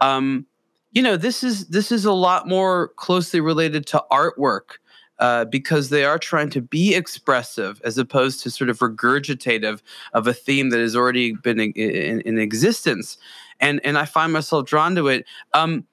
[0.00, 0.46] Um,
[0.92, 4.78] you know this is this is a lot more closely related to artwork
[5.18, 9.80] uh, because they are trying to be expressive as opposed to sort of regurgitative
[10.14, 13.18] of a theme that has already been in, in, in existence.
[13.60, 15.24] And and i find myself drawn to it.
[15.54, 15.86] Um,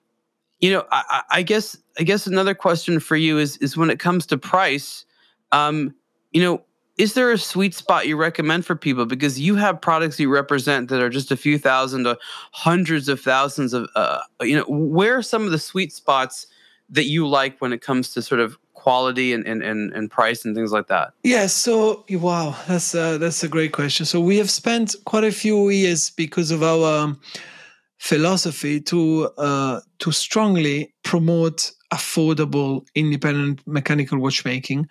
[0.60, 4.00] you know I, I, guess i guess another question for you is is when it
[4.00, 5.06] comes to price
[5.52, 5.94] um,
[6.32, 6.64] you know
[7.00, 9.06] is there a sweet spot you recommend for people?
[9.06, 12.20] Because you have products you represent that are just a few thousand to
[12.52, 16.46] hundreds of thousands of uh, you know where are some of the sweet spots
[16.90, 20.44] that you like when it comes to sort of quality and, and, and, and price
[20.44, 21.14] and things like that?
[21.24, 24.06] Yeah so wow that's a, that's a great question.
[24.06, 27.20] So we have spent quite a few years because of our um,
[27.98, 34.90] philosophy to uh, to strongly promote affordable independent mechanical watchmaking.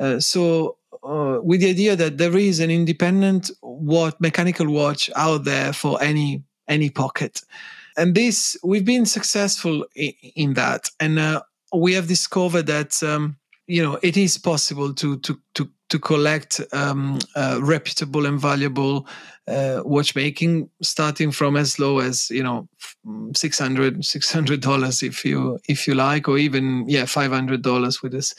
[0.00, 5.44] Uh, so uh, with the idea that there is an independent watch, mechanical watch out
[5.44, 7.42] there for any any pocket,
[7.96, 11.42] and this we've been successful in, in that, and uh,
[11.74, 13.36] we have discovered that um,
[13.66, 19.06] you know it is possible to to to to collect um, uh, reputable and valuable
[19.48, 22.68] uh, watchmaking starting from as low as you know
[23.32, 28.34] 600 600 dollars if you if you like or even yeah 500 dollars with this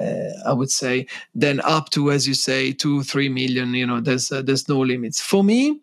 [0.00, 1.06] uh, i would say.
[1.34, 4.78] Then up to as you say 2 3 million you know there's uh, there's no
[4.80, 5.20] limits.
[5.20, 5.80] For me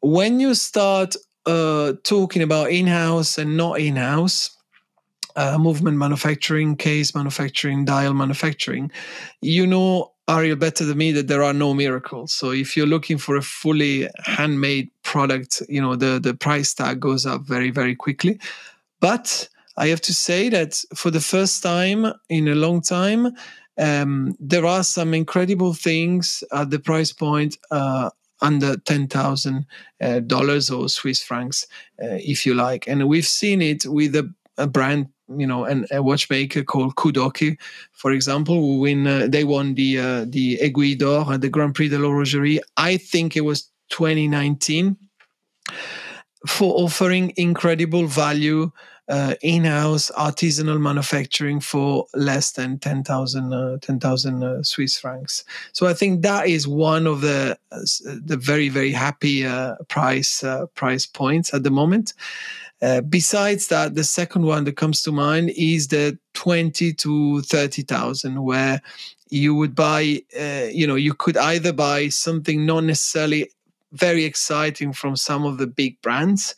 [0.00, 1.14] when you start
[1.46, 4.50] uh, talking about in-house and not in-house
[5.34, 8.90] uh, movement manufacturing, case manufacturing, dial manufacturing,
[9.40, 12.32] you know Ariel better than me that there are no miracles.
[12.32, 17.00] So if you're looking for a fully handmade product, you know the the price tag
[17.00, 18.38] goes up very very quickly.
[19.00, 23.32] But I have to say that for the first time in a long time,
[23.78, 28.10] um, there are some incredible things at the price point uh,
[28.40, 29.66] under ten thousand
[30.00, 31.66] uh, dollars or Swiss francs,
[32.02, 35.86] uh, if you like, and we've seen it with a, a brand you know, an,
[35.90, 37.58] a watchmaker called Kudoke,
[37.92, 39.06] for example, win.
[39.06, 42.60] Uh, they won the uh, the Aiguille d'Or at the Grand Prix de l'Horlogerie.
[42.76, 44.96] I think it was 2019
[46.46, 48.70] for offering incredible value
[49.08, 55.44] uh, in-house artisanal manufacturing for less than 10,000 uh, 10, uh, Swiss francs.
[55.72, 57.80] So I think that is one of the uh,
[58.24, 62.14] the very very happy uh, price uh, price points at the moment.
[62.82, 68.42] Uh, besides that, the second one that comes to mind is the 20 to 30,000
[68.42, 68.82] where
[69.30, 73.50] you would buy uh, you know you could either buy something not necessarily
[73.92, 76.54] very exciting from some of the big brands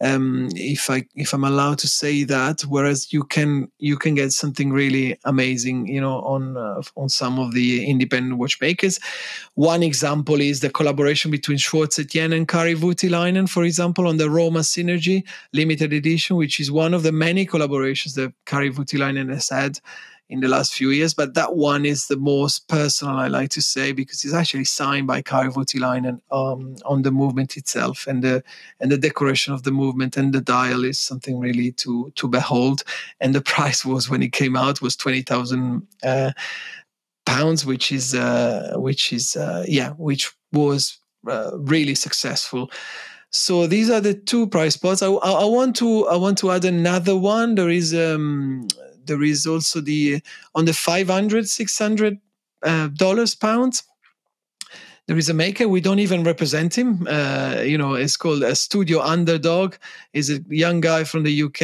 [0.00, 2.62] um, if I if I'm allowed to say that.
[2.62, 7.38] Whereas you can you can get something really amazing, you know, on uh, on some
[7.38, 9.00] of the independent watchmakers.
[9.54, 14.30] One example is the collaboration between Schwarz Etienne and Kari Voutilainen, for example, on the
[14.30, 19.48] Roma Synergy limited edition, which is one of the many collaborations that Kari Voutilainen has
[19.48, 19.78] had
[20.30, 23.62] in the last few years, but that one is the most personal, I like to
[23.62, 28.42] say, because it's actually signed by Kari Voutilainen um, on the movement itself, and the
[28.80, 32.82] and the decoration of the movement and the dial is something really to to behold.
[33.20, 36.32] And the price was when it came out was twenty thousand uh,
[37.24, 42.70] pounds, which is uh, which is uh, yeah, which was uh, really successful.
[43.30, 45.02] So these are the two price spots.
[45.02, 47.56] I, I, I, want to I want to add another one.
[47.56, 48.68] There is um,
[49.08, 50.22] there is also the
[50.54, 52.18] on the 500 600
[52.62, 53.82] uh, dollars pounds
[55.08, 58.54] there is a maker we don't even represent him uh, you know it's called a
[58.54, 59.74] studio underdog.
[60.12, 61.62] He's a young guy from the uk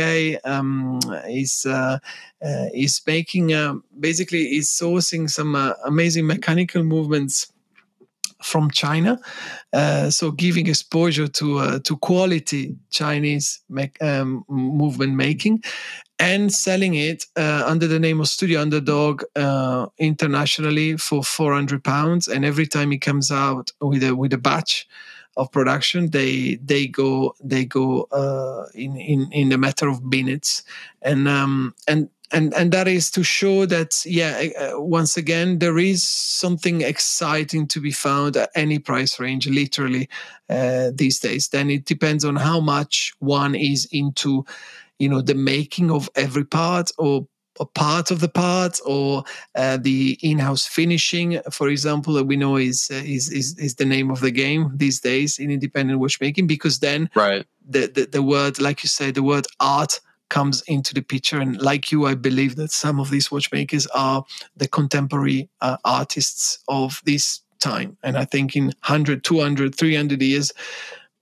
[0.50, 1.98] um, he's uh,
[2.44, 7.52] uh, he's making uh, basically he's sourcing some uh, amazing mechanical movements
[8.44, 9.18] from China,
[9.72, 15.62] uh, so giving exposure to uh, to quality Chinese me- um, movement making,
[16.18, 22.28] and selling it uh, under the name of Studio Underdog uh, internationally for 400 pounds.
[22.28, 24.86] And every time it comes out with a with a batch
[25.36, 30.62] of production, they they go they go uh, in in in a matter of minutes,
[31.02, 35.78] and um, and and and that is to show that yeah uh, once again there
[35.78, 40.08] is something exciting to be found at any price range literally
[40.50, 41.48] uh, these days.
[41.48, 44.44] Then it depends on how much one is into
[44.98, 47.26] you know the making of every part or
[47.60, 49.22] a part of the part or
[49.54, 53.84] uh, the in-house finishing for example that we know is, uh, is, is is the
[53.84, 57.46] name of the game these days in independent watchmaking because then right.
[57.68, 60.00] the, the the word like you say the word art
[60.34, 64.24] comes into the picture and like you i believe that some of these watchmakers are
[64.56, 70.52] the contemporary uh, artists of this time and i think in 100 200 300 years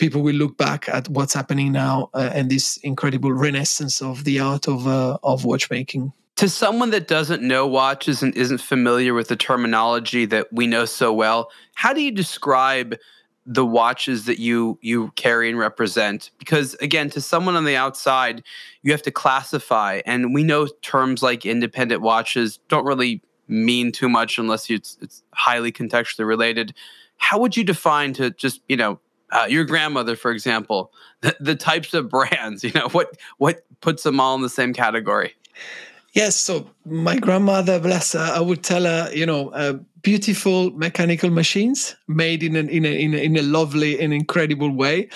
[0.02, 4.40] people will look back at what's happening now uh, and this incredible renaissance of the
[4.40, 6.12] art of uh, of watchmaking.
[6.36, 10.86] To someone that doesn't know watches and isn't familiar with the terminology that we know
[10.86, 12.96] so well, how do you describe
[13.44, 16.30] the watches that you you carry and represent?
[16.38, 18.42] Because again, to someone on the outside,
[18.82, 24.08] you have to classify, and we know terms like independent watches don't really mean too
[24.08, 26.74] much unless it's, it's highly contextually related.
[27.18, 29.00] How would you define to just you know
[29.32, 34.02] uh, your grandmother, for example, the, the types of brands, you know, what what puts
[34.02, 35.34] them all in the same category?
[36.12, 36.36] Yes.
[36.36, 41.96] So my grandmother, bless her, I would tell her, you know, uh, beautiful mechanical machines
[42.06, 45.08] made in, an, in, a, in, a, in a lovely and incredible way.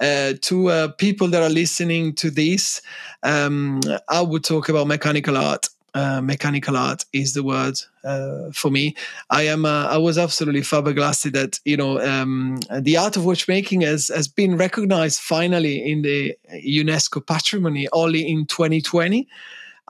[0.00, 2.80] Uh, to uh, people that are listening to this,
[3.24, 7.74] um, I would talk about mechanical art uh, mechanical art is the word
[8.04, 8.94] uh, for me.
[9.30, 9.64] I am.
[9.64, 14.28] Uh, I was absolutely flabbergasted that you know um, the art of watchmaking has has
[14.28, 19.26] been recognized finally in the UNESCO patrimony only in 2020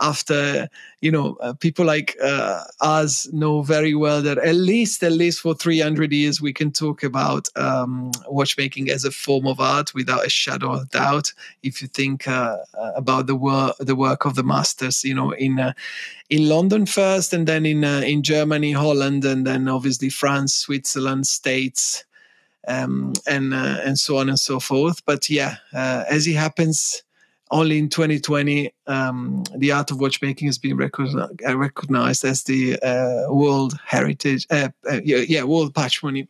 [0.01, 0.69] after
[1.01, 5.41] you know uh, people like uh, us know very well that at least at least
[5.41, 10.27] for 300 years we can talk about um, watchmaking as a form of art without
[10.27, 11.33] a shadow of doubt.
[11.63, 15.33] If you think uh, uh about the work the work of the masters you know
[15.33, 15.73] in uh,
[16.31, 21.27] in London first and then in uh, in Germany Holland and then obviously France Switzerland
[21.27, 22.05] states
[22.67, 25.05] um, and and so on and so forth.
[25.05, 27.03] But yeah as it happens
[27.51, 33.79] only in 2020, um, the art of watchmaking has been recognized as the uh, World
[33.85, 36.29] Heritage, uh, uh, yeah, World Patrimony.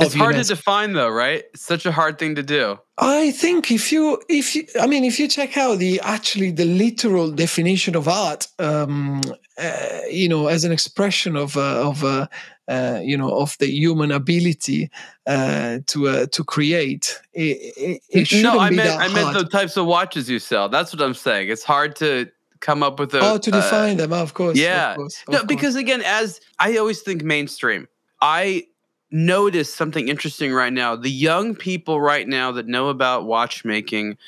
[0.00, 0.48] It's hard UNESCO.
[0.48, 1.44] to define, though, right?
[1.52, 2.78] It's such a hard thing to do.
[2.98, 6.64] I think if you, if you, I mean, if you check out the actually the
[6.64, 9.20] literal definition of art, um,
[9.58, 12.28] uh, you know, as an expression of uh, of uh,
[12.68, 14.90] uh, you know of the human ability
[15.26, 17.20] uh, to uh, to create.
[17.32, 20.68] It, it, it no, I meant I meant the types of watches you sell.
[20.68, 21.48] That's what I'm saying.
[21.48, 22.30] It's hard to
[22.60, 25.32] come up with a oh to define uh, them of course yeah of course, of
[25.32, 25.46] no course.
[25.46, 27.86] because again as i always think mainstream
[28.20, 28.66] i
[29.10, 30.96] notice something interesting right now.
[30.96, 34.18] The young people right now that know about watchmaking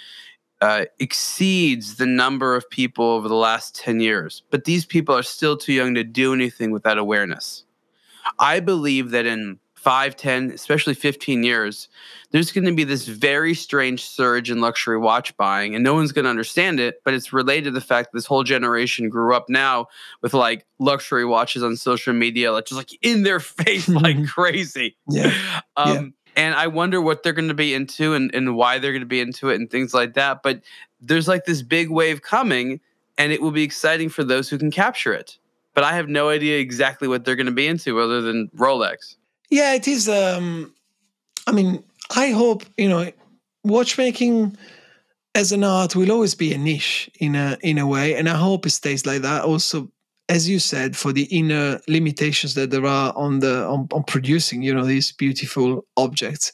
[0.60, 5.22] uh, exceeds the number of people over the last 10 years but these people are
[5.22, 7.64] still too young to do anything with that awareness.
[8.38, 11.88] I believe that in 5 10 especially 15 years
[12.32, 16.12] there's going to be this very strange surge in luxury watch buying and no one's
[16.12, 19.34] going to understand it but it's related to the fact that this whole generation grew
[19.34, 19.86] up now
[20.20, 24.96] with like luxury watches on social media like just like in their face like crazy
[25.08, 25.32] yeah.
[25.76, 26.44] Um, yeah.
[26.44, 29.06] and i wonder what they're going to be into and, and why they're going to
[29.06, 30.60] be into it and things like that but
[31.00, 32.80] there's like this big wave coming
[33.16, 35.38] and it will be exciting for those who can capture it
[35.72, 39.16] but i have no idea exactly what they're going to be into other than rolex
[39.50, 40.08] yeah, it is.
[40.08, 40.74] Um,
[41.46, 41.82] I mean,
[42.16, 43.10] I hope you know,
[43.64, 44.56] watchmaking
[45.34, 48.36] as an art will always be a niche in a in a way, and I
[48.36, 49.44] hope it stays like that.
[49.44, 49.90] Also,
[50.28, 54.62] as you said, for the inner limitations that there are on the on, on producing,
[54.62, 56.52] you know, these beautiful objects.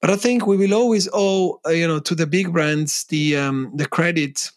[0.00, 3.38] But I think we will always owe, uh, you know, to the big brands the
[3.38, 4.50] um, the credit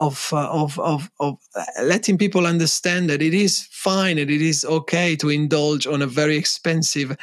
[0.00, 4.40] of, uh, of, of, of uh, letting people understand that it is fine and it
[4.40, 7.16] is okay to indulge on a very expensive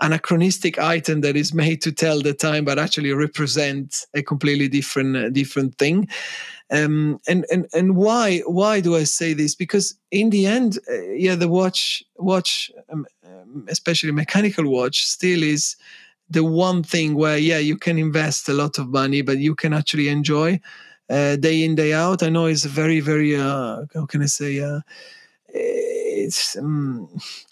[0.00, 5.16] anachronistic item that is made to tell the time but actually represents a completely different
[5.16, 6.08] uh, different thing
[6.70, 9.54] um, and and and why why do I say this?
[9.54, 15.42] Because in the end, uh, yeah, the watch watch, um, um, especially mechanical watch, still
[15.42, 15.76] is
[16.30, 19.74] the one thing where yeah you can invest a lot of money, but you can
[19.74, 20.58] actually enjoy
[21.10, 22.22] uh, day in day out.
[22.22, 24.80] I know it's very very uh, how can I say uh,
[25.48, 27.08] it's um,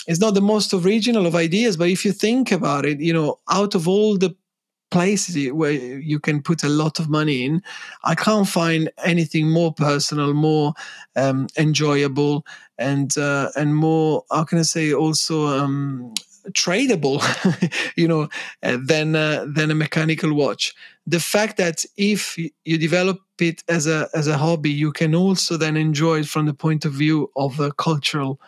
[0.07, 3.39] it's not the most original of ideas, but if you think about it, you know,
[3.51, 4.35] out of all the
[4.91, 7.63] places where you can put a lot of money in,
[8.05, 10.75] I can't find anything more personal, more
[11.17, 12.45] um, enjoyable,
[12.79, 16.13] and uh, and more how can I say also um,
[16.51, 17.23] tradable,
[17.97, 18.29] you know,
[18.63, 20.75] uh, than uh, than a mechanical watch.
[21.07, 25.57] The fact that if you develop it as a as a hobby, you can also
[25.57, 28.41] then enjoy it from the point of view of the cultural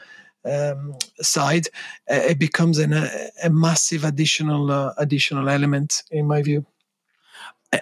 [0.45, 1.67] um, side.
[2.11, 3.09] Uh, it becomes an, a,
[3.43, 6.65] a massive additional uh, additional element, in my view.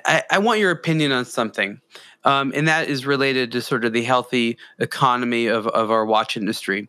[0.07, 1.81] I, I want your opinion on something.
[2.25, 6.37] Um, and that is related to sort of the healthy economy of, of our watch
[6.37, 6.89] industry.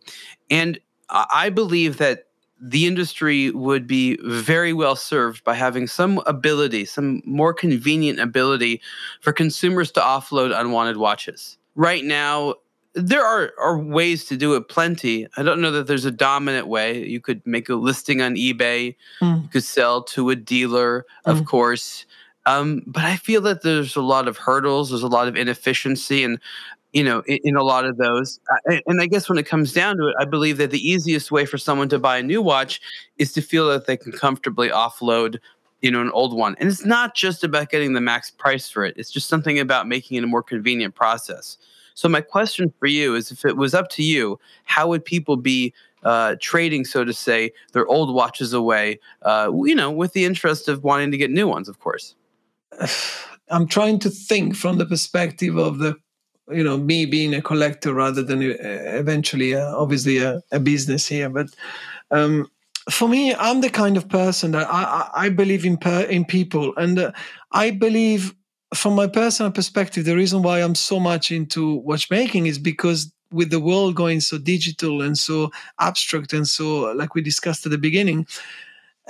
[0.50, 0.80] And
[1.10, 2.28] I believe that
[2.66, 8.82] the industry would be very well served by having some ability, some more convenient ability
[9.20, 11.58] for consumers to offload unwanted watches.
[11.76, 12.56] Right now,
[12.96, 15.28] there are, are ways to do it plenty.
[15.36, 17.06] I don't know that there's a dominant way.
[17.06, 19.44] You could make a listing on eBay, mm.
[19.44, 21.46] you could sell to a dealer, of mm.
[21.46, 22.06] course.
[22.46, 26.24] Um, but I feel that there's a lot of hurdles, there's a lot of inefficiency,
[26.24, 26.40] and
[26.94, 28.40] you know, in, in, a lot of those.
[28.66, 31.46] And I guess when it comes down to it, I believe that the easiest way
[31.46, 32.80] for someone to buy a new watch
[33.18, 35.40] is to feel that they can comfortably offload,
[35.82, 36.56] you know, an old one.
[36.60, 38.94] And it's not just about getting the max price for it.
[38.96, 41.58] It's just something about making it a more convenient process.
[41.96, 45.36] So my question for you is if it was up to you, how would people
[45.36, 45.74] be
[46.04, 50.68] uh, trading, so to say, their old watches away, uh, you know, with the interest
[50.68, 52.16] of wanting to get new ones, of course?
[53.50, 55.96] I'm trying to think from the perspective of the
[56.52, 61.08] you know me being a collector rather than uh, eventually uh, obviously a, a, business
[61.08, 61.30] here.
[61.30, 61.48] But
[62.12, 62.48] um,
[62.90, 66.74] for me i'm the kind of person that i, I believe in per, in people.
[66.78, 67.12] And uh,
[67.52, 68.36] i believe
[68.74, 73.50] from my personal perspective the reason why i'm so much into watchmaking is because with
[73.50, 77.78] the world going so digital and so abstract and so like we discussed at the
[77.78, 78.28] beginning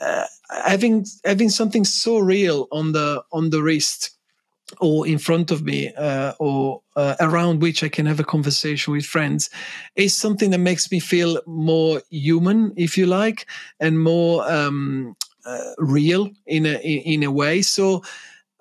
[0.02, 0.26] uh,
[0.66, 4.12] having having something so real on the on the wrist
[4.80, 8.93] or in front of me uh, or uh, around which I can have a conversation
[8.93, 9.49] with friends
[9.95, 13.47] is something that makes me feel more human, if you like,
[13.80, 15.15] and more um,
[15.45, 17.61] uh, real in a in a way.
[17.61, 18.03] So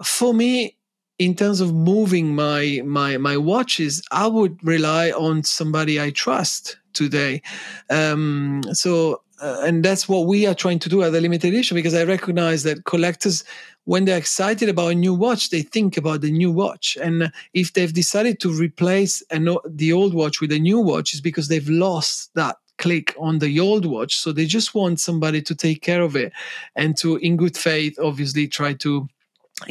[0.03, 0.77] for me,
[1.19, 6.79] in terms of moving my my my watches, I would rely on somebody I trust
[6.93, 7.43] today.
[7.91, 11.75] Um, so uh, and that's what we are trying to do at the limited edition
[11.75, 13.45] because I recognize that collectors
[13.85, 16.97] when they're excited about a new watch, they think about the new watch.
[17.03, 21.21] And if they've decided to replace an, the old watch with a new watch, is
[21.21, 24.17] because they've lost that click on the old watch.
[24.19, 26.33] So they just want somebody to take care of it
[26.77, 29.09] and to, in good faith, obviously try to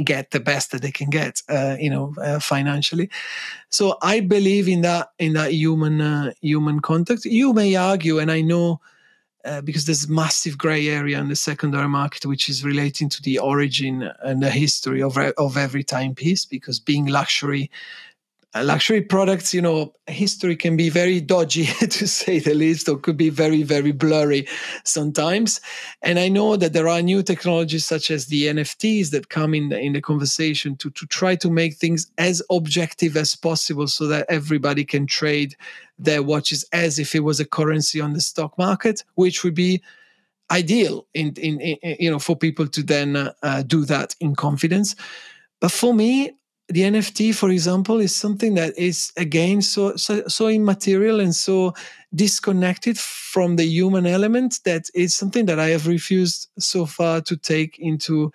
[0.03, 3.09] get the best that they can get uh, you know uh, financially
[3.69, 8.31] so i believe in that in that human uh, human contact you may argue and
[8.31, 8.79] i know
[9.45, 13.39] uh, because there's massive gray area in the secondary market which is relating to the
[13.39, 17.69] origin and the history of, of every timepiece because being luxury
[18.55, 23.15] luxury products, you know, history can be very dodgy to say the least, or could
[23.15, 24.47] be very, very blurry
[24.83, 25.61] sometimes.
[26.01, 29.69] And I know that there are new technologies such as the NFTs that come in
[29.69, 34.07] the, in the conversation to, to try to make things as objective as possible so
[34.07, 35.55] that everybody can trade
[35.97, 39.81] their watches as if it was a currency on the stock market, which would be
[40.51, 44.95] ideal in, in, in you know for people to then uh, do that in confidence.
[45.61, 46.31] But for me,
[46.71, 51.73] the NFT, for example, is something that is again so, so so immaterial and so
[52.13, 57.37] disconnected from the human element that it's something that I have refused so far to
[57.37, 58.31] take into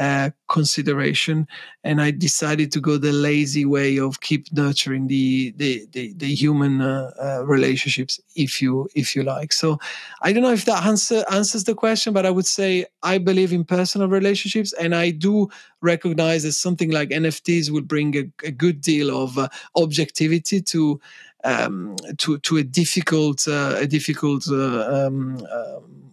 [0.00, 1.46] uh, consideration,
[1.84, 6.34] and I decided to go the lazy way of keep nurturing the the the, the
[6.34, 9.52] human uh, uh, relationships, if you if you like.
[9.52, 9.78] So,
[10.22, 13.52] I don't know if that answer answers the question, but I would say I believe
[13.52, 15.50] in personal relationships, and I do
[15.82, 20.98] recognize that something like NFTs will bring a, a good deal of uh, objectivity to.
[21.42, 26.09] Um, to to a difficult uh, a difficult uh, um, um,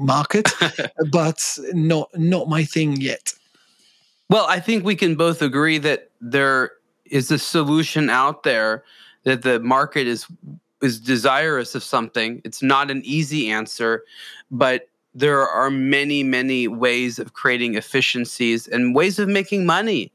[0.00, 0.48] market,
[1.12, 3.34] but not not my thing yet.
[4.28, 6.72] Well, I think we can both agree that there
[7.04, 8.84] is a solution out there
[9.24, 10.26] that the market is
[10.82, 12.40] is desirous of something.
[12.44, 14.04] It's not an easy answer,
[14.50, 20.12] but there are many many ways of creating efficiencies and ways of making money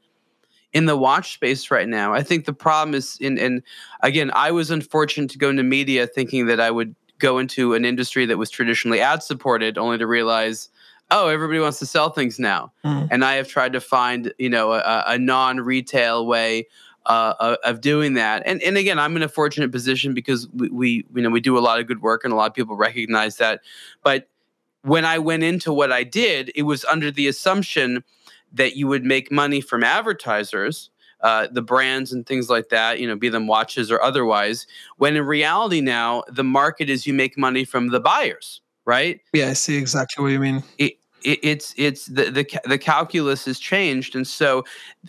[0.72, 2.12] in the watch space right now.
[2.12, 3.62] I think the problem is in and
[4.00, 7.84] again, I was unfortunate to go into media thinking that I would go into an
[7.84, 10.68] industry that was traditionally ad supported only to realize
[11.10, 12.72] oh everybody wants to sell things now.
[12.84, 13.08] Mm.
[13.10, 16.66] and i have tried to find you know a, a non-retail way
[17.06, 18.42] uh, of doing that.
[18.46, 21.56] And and again i'm in a fortunate position because we, we you know we do
[21.56, 23.60] a lot of good work and a lot of people recognize that.
[24.02, 24.28] But
[24.82, 28.04] when i went into what i did it was under the assumption
[28.52, 30.90] that you would make money from advertisers
[31.20, 34.66] uh, the brands and things like that, you know, be them watches or otherwise.
[34.98, 39.20] When in reality now, the market is you make money from the buyers, right?
[39.32, 40.62] Yeah, I see exactly what you mean.
[40.78, 44.64] It, it, it's it's the, the the calculus has changed, and so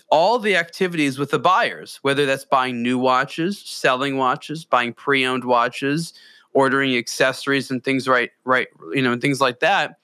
[0.10, 5.44] all the activities with the buyers, whether that's buying new watches, selling watches, buying pre-owned
[5.44, 6.14] watches,
[6.54, 10.00] ordering accessories and things right right you know and things like that,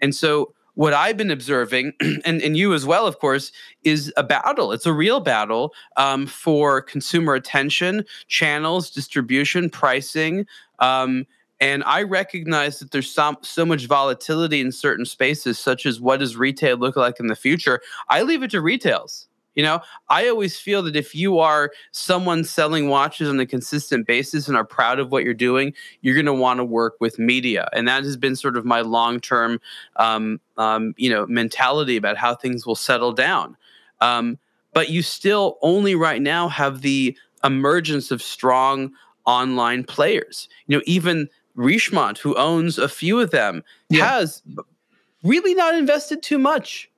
[0.00, 3.50] and so what I've been observing, and, and you as well, of course,
[3.82, 4.72] is a battle.
[4.72, 10.46] It's a real battle um, for consumer attention, channels, distribution, pricing.
[10.78, 11.26] Um,
[11.60, 16.20] and I recognize that there's some, so much volatility in certain spaces, such as what
[16.20, 17.80] does retail look like in the future?
[18.10, 19.28] I leave it to retails.
[19.56, 19.80] You know,
[20.10, 24.56] I always feel that if you are someone selling watches on a consistent basis and
[24.56, 27.88] are proud of what you're doing, you're going to want to work with media, and
[27.88, 29.58] that has been sort of my long-term,
[29.96, 33.56] um, um, you know, mentality about how things will settle down.
[34.00, 34.38] Um,
[34.74, 38.92] but you still only right now have the emergence of strong
[39.24, 40.48] online players.
[40.66, 44.04] You know, even Richemont, who owns a few of them, yeah.
[44.06, 44.42] has
[45.22, 46.90] really not invested too much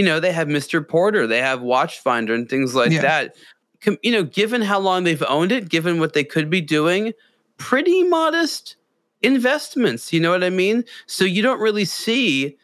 [0.00, 0.86] you know, they have Mr.
[0.86, 3.02] Porter, they have Watchfinder and things like yeah.
[3.02, 3.36] that.
[3.82, 7.12] Com- you know, given how long they've owned it, given what they could be doing,
[7.58, 8.76] pretty modest
[9.20, 10.10] investments.
[10.10, 10.84] You know what I mean?
[11.04, 12.56] So you don't really see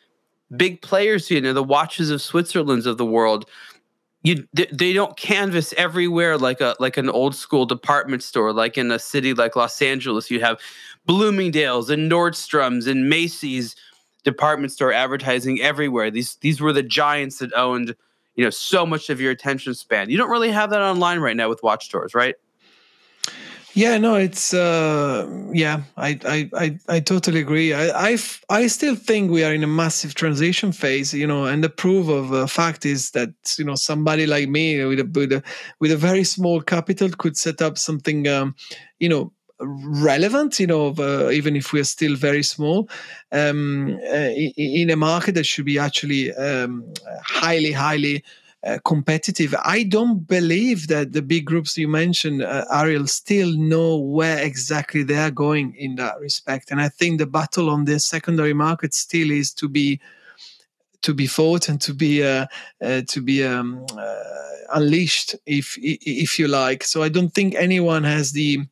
[0.57, 3.45] big players, you know, the watches of Switzerland's of the world.
[4.23, 8.91] You, they don't canvas everywhere like a like an old school department store like in
[8.91, 10.59] a city like Los Angeles you have
[11.05, 13.77] Bloomingdale's and Nordstrom's and Macy's
[14.27, 16.11] department store advertising everywhere.
[16.11, 17.95] These these were the giants that owned,
[18.35, 20.11] you know, so much of your attention span.
[20.11, 22.35] You don't really have that online right now with watch stores, right?
[23.73, 27.75] Yeah, no, it's uh, yeah, I, I, I, I totally agree.
[27.75, 28.19] I, I,
[28.49, 32.09] I still think we are in a massive transition phase, you know, and the proof
[32.09, 35.43] of uh, fact is that you know somebody like me with a with a
[35.79, 38.55] with a very small capital could set up something, um,
[38.99, 42.89] you know, relevant, you know, uh, even if we're still very small,
[43.33, 46.85] um, uh, in a market that should be actually um,
[47.25, 48.23] highly, highly
[48.67, 49.55] uh, competitive.
[49.65, 55.03] I don't believe that the big groups you mentioned, uh, Ariel, still know where exactly
[55.03, 56.71] they are going in that respect.
[56.71, 60.01] And I think the battle on the secondary market still is to be
[61.03, 62.47] to be fought and to be uh,
[62.83, 64.17] uh, to be um, uh,
[64.75, 66.83] unleashed, if if you like.
[66.83, 68.67] So I don't think anyone has the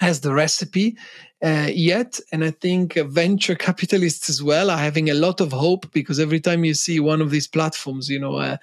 [0.00, 0.96] has the recipe
[1.42, 2.18] uh, yet.
[2.32, 6.40] And I think venture capitalists as well are having a lot of hope because every
[6.40, 8.56] time you see one of these platforms, you know, uh,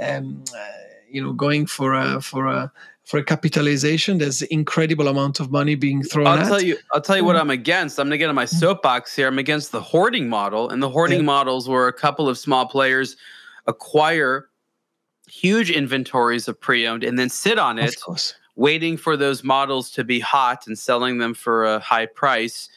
[0.00, 0.66] um, uh,
[1.10, 2.72] you know, going for a for a
[3.04, 6.28] for a capitalization, there's incredible amount of money being thrown.
[6.28, 6.46] I'll at.
[6.46, 6.76] tell you.
[6.94, 7.40] I'll tell you what mm.
[7.40, 7.98] I'm against.
[7.98, 8.48] I'm going to get on my mm.
[8.48, 9.26] soapbox here.
[9.26, 11.24] I'm against the hoarding model, and the hoarding yeah.
[11.24, 13.16] models where a couple of small players
[13.66, 14.48] acquire
[15.30, 17.96] huge inventories of pre-owned and then sit on it
[18.56, 22.68] waiting for those models to be hot and selling them for a high price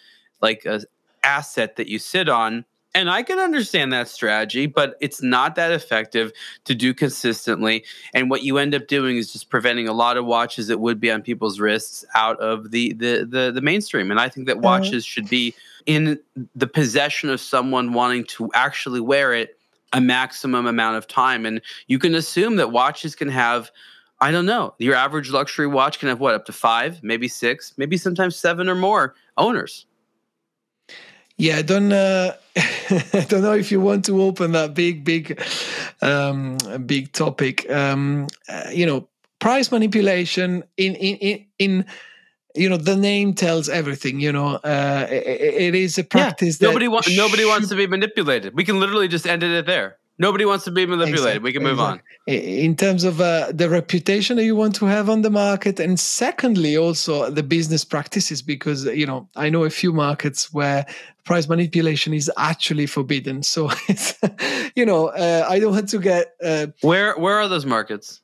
[0.41, 0.82] like a
[1.24, 2.65] asset that you sit on
[2.95, 6.32] and I can understand that strategy, but it's not that effective
[6.65, 7.84] to do consistently.
[8.13, 10.99] And what you end up doing is just preventing a lot of watches that would
[10.99, 14.11] be on people's wrists out of the the the, the mainstream.
[14.11, 15.55] And I think that watches should be
[15.88, 16.19] in
[16.55, 19.57] the possession of someone wanting to actually wear it
[19.91, 21.45] a maximum amount of time.
[21.45, 23.71] And you can assume that watches can have
[24.24, 24.74] I don't know.
[24.78, 28.69] Your average luxury watch can have what, up to five, maybe six, maybe sometimes seven
[28.69, 29.86] or more owners.
[31.36, 31.91] Yeah, I don't.
[31.91, 35.43] Uh, I don't know if you want to open that big, big,
[36.01, 37.69] um, big topic.
[37.69, 39.09] Um, uh, you know,
[39.39, 41.45] price manipulation in in in.
[41.59, 41.86] in
[42.55, 46.67] you know the name tells everything you know uh, it, it is a practice yeah,
[46.67, 50.45] nobody wants nobody wants to be manipulated we can literally just end it there Nobody
[50.45, 51.20] wants to be manipulated.
[51.20, 52.59] Exactly, we can move exactly.
[52.59, 52.64] on.
[52.66, 55.99] In terms of uh, the reputation that you want to have on the market, and
[55.99, 60.86] secondly, also the business practices, because you know I know a few markets where
[61.24, 63.41] price manipulation is actually forbidden.
[63.43, 64.20] So it's
[64.76, 68.22] you know uh, I don't want to get uh, where where are those markets?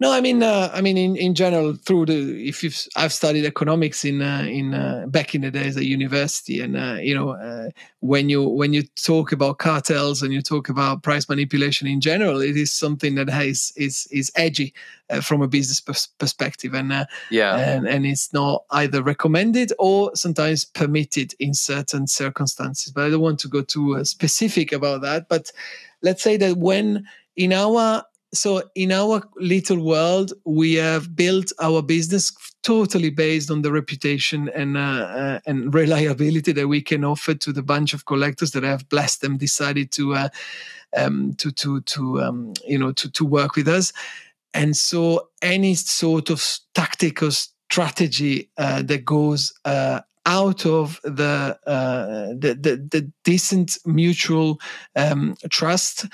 [0.00, 3.44] No, I mean, uh, I mean, in, in general, through the if you've I've studied
[3.44, 7.30] economics in uh, in uh, back in the days at university, and uh, you know,
[7.30, 7.70] uh,
[8.00, 12.40] when you when you talk about cartels and you talk about price manipulation in general,
[12.40, 14.74] it is something that has is is edgy
[15.10, 20.10] uh, from a business pers- perspective, and yeah, and and it's not either recommended or
[20.16, 22.92] sometimes permitted in certain circumstances.
[22.92, 25.28] But I don't want to go too specific about that.
[25.28, 25.52] But
[26.02, 28.04] let's say that when in our
[28.34, 32.32] so in our little world we have built our business
[32.62, 37.52] totally based on the reputation and uh, uh, and reliability that we can offer to
[37.52, 40.28] the bunch of collectors that have blessed them decided to uh,
[40.96, 43.92] um, to to to um, you know to to work with us.
[44.54, 52.28] And so any sort of tactical strategy uh, that goes uh, out of the, uh,
[52.28, 54.60] the, the, the decent mutual
[54.96, 56.06] um, trust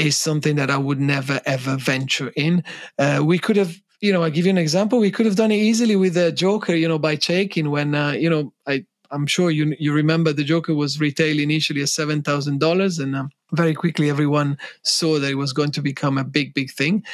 [0.00, 2.64] is something that I would never ever venture in.
[2.98, 4.98] Uh, we could have, you know, I give you an example.
[4.98, 8.12] We could have done it easily with the Joker, you know, by Chaykin when, uh,
[8.12, 12.22] you know, I I'm sure you you remember the Joker was retail initially at seven
[12.22, 16.24] thousand dollars, and um, very quickly everyone saw that it was going to become a
[16.24, 17.04] big big thing.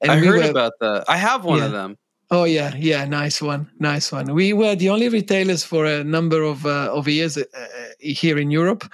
[0.00, 1.04] And I we heard were, about that.
[1.08, 1.66] I have one yeah.
[1.66, 1.96] of them.
[2.30, 4.34] Oh yeah, yeah, nice one, nice one.
[4.34, 7.44] We were the only retailers for a number of uh, of years uh,
[8.00, 8.84] here in Europe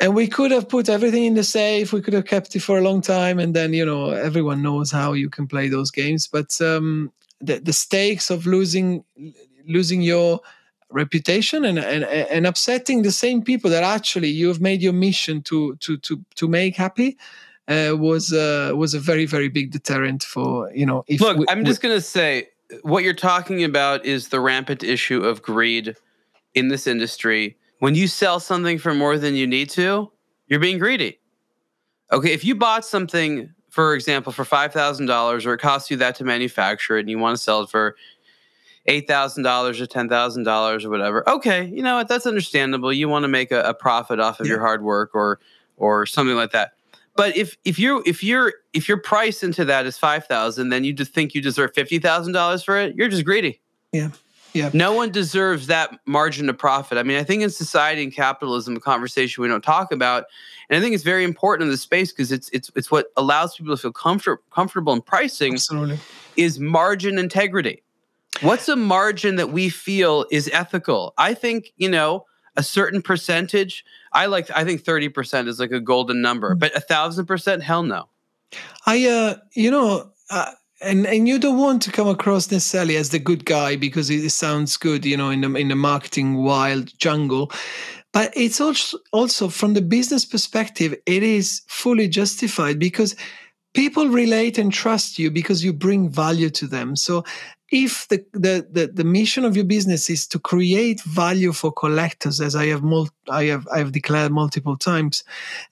[0.00, 2.78] and we could have put everything in the safe we could have kept it for
[2.78, 6.26] a long time and then you know everyone knows how you can play those games.
[6.26, 9.04] But um, the, the stakes of losing
[9.66, 10.40] losing your
[10.90, 15.42] reputation and, and and upsetting the same people that actually you have made your mission
[15.42, 17.18] to to to to make happy
[17.68, 21.64] uh, was uh, was a very very big deterrent for you know look we, i'm
[21.66, 22.48] just going to say
[22.82, 25.94] what you're talking about is the rampant issue of greed
[26.54, 30.10] in this industry when you sell something for more than you need to,
[30.46, 31.20] you're being greedy.
[32.12, 35.96] Okay, if you bought something, for example, for five thousand dollars, or it costs you
[35.98, 37.96] that to manufacture it, and you want to sell it for
[38.86, 42.08] eight thousand dollars or ten thousand dollars or whatever, okay, you know what?
[42.08, 42.92] That's understandable.
[42.92, 44.52] You want to make a, a profit off of yeah.
[44.52, 45.38] your hard work or
[45.76, 46.72] or something like that.
[47.14, 50.84] But if if you if you're if your price into that is five thousand, then
[50.84, 52.96] you just think you deserve fifty thousand dollars for it.
[52.96, 53.60] You're just greedy.
[53.92, 54.10] Yeah.
[54.58, 54.70] Yeah.
[54.72, 56.98] No one deserves that margin of profit.
[56.98, 60.24] I mean, I think in society and capitalism, a conversation we don't talk about,
[60.68, 63.56] and I think it's very important in this space because it's it's it's what allows
[63.56, 65.54] people to feel comfort, comfortable in pricing.
[65.54, 65.98] Absolutely.
[66.36, 67.82] Is margin integrity.
[68.40, 71.14] What's a margin that we feel is ethical?
[71.16, 73.84] I think you know a certain percentage.
[74.12, 74.50] I like.
[74.50, 76.58] I think thirty percent is like a golden number, mm.
[76.58, 78.08] but a thousand percent, hell no.
[78.86, 80.10] I uh, you know.
[80.30, 84.10] Uh, and and you don't want to come across necessarily as the good guy because
[84.10, 87.50] it sounds good, you know, in the in the marketing wild jungle.
[88.12, 93.14] But it's also also from the business perspective, it is fully justified because
[93.74, 96.96] people relate and trust you because you bring value to them.
[96.96, 97.24] So
[97.70, 102.40] if the, the, the, the, mission of your business is to create value for collectors,
[102.40, 105.22] as I have mul- I have I have declared multiple times,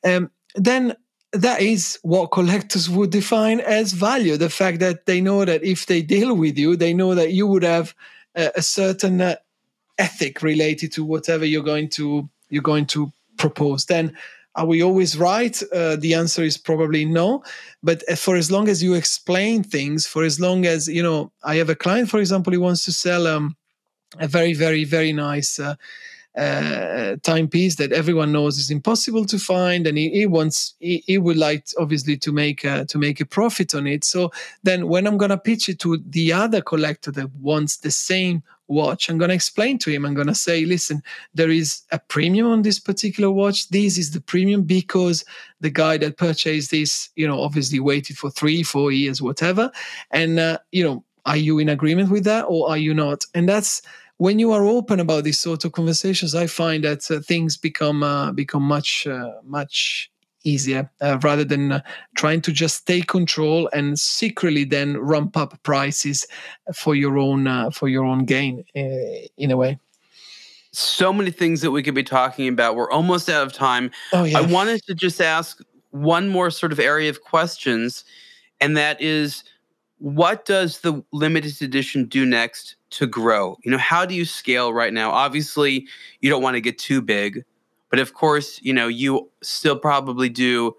[0.05, 0.95] um, then
[1.33, 4.37] that is what collectors would define as value.
[4.37, 7.47] The fact that they know that if they deal with you they know that you
[7.47, 7.95] would have
[8.35, 9.37] a, a certain uh,
[9.99, 13.87] ethic related to whatever you're going to you're going to propose.
[13.87, 14.17] Then
[14.55, 15.63] are we always right?
[15.71, 17.45] Uh, the answer is probably no.
[17.83, 21.31] But uh, for as long as you explain things for as long as you know
[21.45, 23.57] i have a client for example he wants to sell um,
[24.19, 25.75] a very very very nice uh,
[26.37, 31.17] uh, timepiece that everyone knows is impossible to find, and he, he wants he, he,
[31.17, 34.05] would like obviously to make a, to make a profit on it.
[34.05, 34.31] So
[34.63, 39.09] then, when I'm gonna pitch it to the other collector that wants the same watch,
[39.09, 40.05] I'm gonna explain to him.
[40.05, 41.03] I'm gonna say, listen,
[41.35, 43.71] there is a premium on this particular watch.
[43.71, 45.25] This is the premium because
[45.61, 49.71] the guy that purchased this, you know, obviously waited for three, four years, whatever,
[50.11, 53.25] and uh, you know, are you in agreement with that or are you not?
[53.35, 53.83] And that's
[54.19, 58.03] when you are open about these sort of conversations, I find that uh, things become
[58.03, 60.11] uh, become much uh, much
[60.45, 61.81] easier uh, rather than uh,
[62.17, 66.25] trying to just take control and secretly then ramp up prices
[66.73, 69.79] for your own uh, for your own gain in a way.
[70.73, 72.77] So many things that we could be talking about.
[72.77, 73.91] We're almost out of time.
[74.13, 74.39] Oh, yeah.
[74.39, 75.61] i wanted to just ask
[75.91, 78.05] one more sort of area of questions
[78.61, 79.43] and that is
[79.99, 83.57] what does the limited edition do next to grow?
[83.65, 85.11] You know, how do you scale right now?
[85.11, 85.87] Obviously,
[86.21, 87.45] you don't want to get too big,
[87.91, 90.75] but of course, you know, you still probably do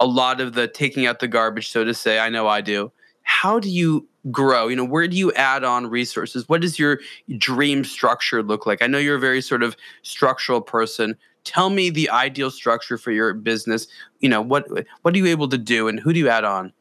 [0.00, 2.18] a lot of the taking out the garbage, so to say.
[2.18, 2.92] I know I do.
[3.22, 4.68] How do you grow?
[4.68, 6.48] You know, where do you add on resources?
[6.48, 7.00] What does your
[7.36, 8.82] dream structure look like?
[8.82, 11.16] I know you're a very sort of structural person.
[11.44, 13.86] Tell me the ideal structure for your business.
[14.20, 14.66] You know, what
[15.02, 16.72] what are you able to do and who do you add on?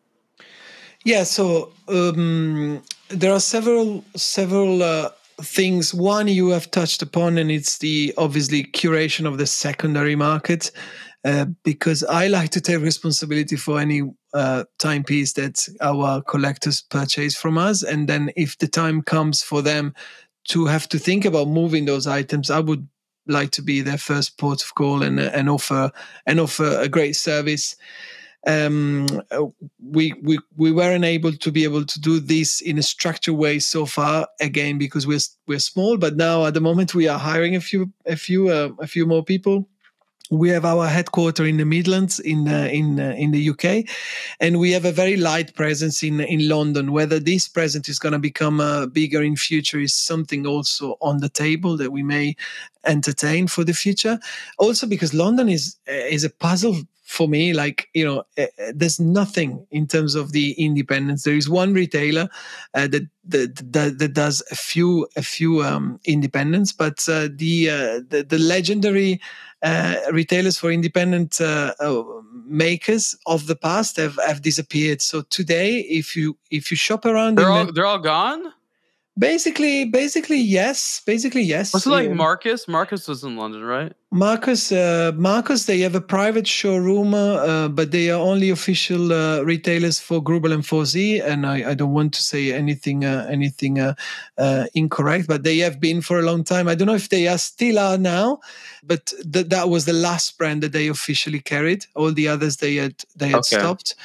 [1.06, 5.10] Yeah, so um, there are several several uh,
[5.42, 5.94] things.
[5.94, 10.72] One you have touched upon, and it's the obviously curation of the secondary market,
[11.24, 14.02] uh, because I like to take responsibility for any
[14.34, 19.62] uh, timepiece that our collectors purchase from us, and then if the time comes for
[19.62, 19.94] them
[20.50, 22.88] to have to think about moving those items, I would
[23.28, 25.92] like to be their first port of call and and offer
[26.26, 27.76] and offer a great service
[28.46, 29.08] um,
[29.84, 33.60] we, we we weren't able to be able to do this in a structured way
[33.60, 37.56] so far again because we're we're small but now at the moment we are hiring
[37.56, 39.68] a few a few uh, a few more people
[40.30, 43.86] we have our headquarters in the Midlands in uh, in uh, in the UK,
[44.40, 46.92] and we have a very light presence in in London.
[46.92, 51.20] Whether this presence is going to become uh, bigger in future is something also on
[51.20, 52.36] the table that we may
[52.86, 54.20] entertain for the future.
[54.58, 56.76] Also, because London is uh, is a puzzle
[57.08, 58.46] for me like you know uh,
[58.76, 61.24] there's nothing in terms of the independence.
[61.24, 62.30] There is one retailer
[62.74, 67.70] uh, that, that, that that does a few a few um, independents but uh, the,
[67.70, 69.22] uh, the, the legendary
[69.64, 71.74] uh, retailers for independent uh,
[72.46, 75.02] makers of the past have, have disappeared.
[75.02, 78.54] So today if you if you shop around they're all they're all gone
[79.18, 81.02] Basically, basically yes.
[81.06, 81.74] Basically yes.
[81.74, 82.68] Was it like Marcus?
[82.68, 83.94] Marcus was in London, right?
[84.12, 89.42] Marcus, uh, Marcus, they have a private showroom, uh, but they are only official uh,
[89.42, 91.22] retailers for Greubel and Forsey.
[91.22, 93.96] And I, I, don't want to say anything, uh, anything uh,
[94.38, 96.70] uh, incorrect, but they have been for a long time.
[96.70, 98.40] I don't know if they are still are now,
[98.82, 101.86] but th- that was the last brand that they officially carried.
[101.96, 103.58] All the others they had they had okay.
[103.58, 103.96] stopped.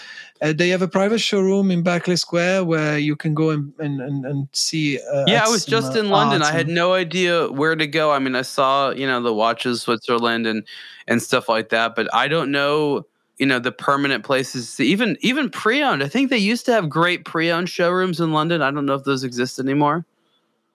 [0.42, 4.00] Uh, they have a private showroom in Berkeley Square where you can go and and,
[4.00, 4.98] and, and see.
[4.98, 6.42] Uh, yeah, I was just uh, in London.
[6.42, 8.10] I had no idea where to go.
[8.10, 10.64] I mean, I saw you know the watches Switzerland and
[11.06, 13.06] and stuff like that, but I don't know
[13.38, 14.80] you know the permanent places.
[14.80, 16.02] Even even pre-owned.
[16.02, 18.62] I think they used to have great pre-owned showrooms in London.
[18.62, 20.04] I don't know if those exist anymore.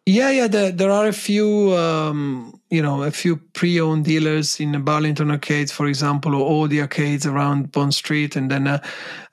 [0.08, 0.48] Yeah, yeah.
[0.48, 5.30] There, there are a few, um, you know, a few pre-owned dealers in the Burlington
[5.30, 8.82] arcades, for example, or all the arcades around Bond Street, and then, uh,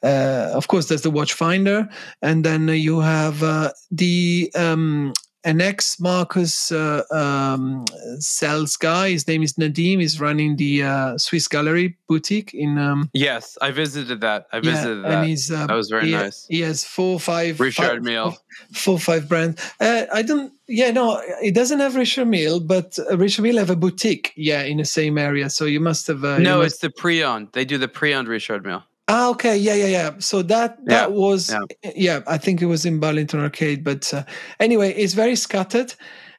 [0.03, 1.89] uh, of course, there's the Watchfinder,
[2.23, 5.13] and then you have uh, the um,
[5.45, 7.85] an ex Marcus uh, um,
[8.19, 9.11] sales guy.
[9.11, 10.01] His name is Nadim.
[10.01, 12.79] He's running the uh, Swiss Gallery boutique in.
[12.79, 14.47] Um, yes, I visited that.
[14.53, 15.19] I visited yeah, that.
[15.19, 16.47] And he's, uh, that was very he, nice.
[16.49, 18.37] He has four, five, Richard Mille.
[18.73, 19.61] Four, five brands.
[19.81, 20.53] Uh, I don't.
[20.67, 24.33] Yeah, no, it doesn't have Richard Mille, but uh, Richard Mille have a boutique.
[24.37, 25.51] Yeah, in the same area.
[25.51, 26.25] So you must have.
[26.25, 26.75] Uh, no, must...
[26.75, 27.49] it's the pre-owned.
[27.53, 28.83] They do the pre-owned Richard Mille.
[29.07, 30.11] Ah, okay, yeah, yeah, yeah.
[30.19, 31.93] So that that yeah, was yeah.
[31.95, 32.21] yeah.
[32.27, 34.25] I think it was in Burlington Arcade, but uh,
[34.61, 35.95] anyway, it's very scattered,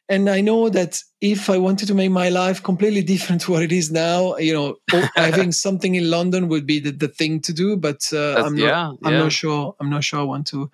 [0.09, 3.61] and I know that if I wanted to make my life completely different to what
[3.61, 4.75] it is now, you know,
[5.15, 7.77] having something in London would be the, the thing to do.
[7.77, 9.75] But uh, I'm not, yeah, I'm not sure.
[9.79, 10.71] I'm not sure I want to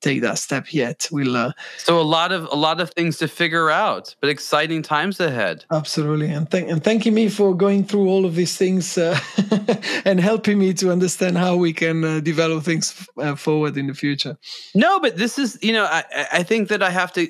[0.00, 1.08] take that step yet.
[1.10, 4.82] We'll uh, so a lot of a lot of things to figure out, but exciting
[4.82, 5.64] times ahead.
[5.70, 9.18] Absolutely, and thank and thanking me for going through all of these things uh,
[10.04, 13.94] and helping me to understand how we can uh, develop things uh, forward in the
[13.94, 14.36] future.
[14.74, 17.28] No, but this is you know I I think that I have to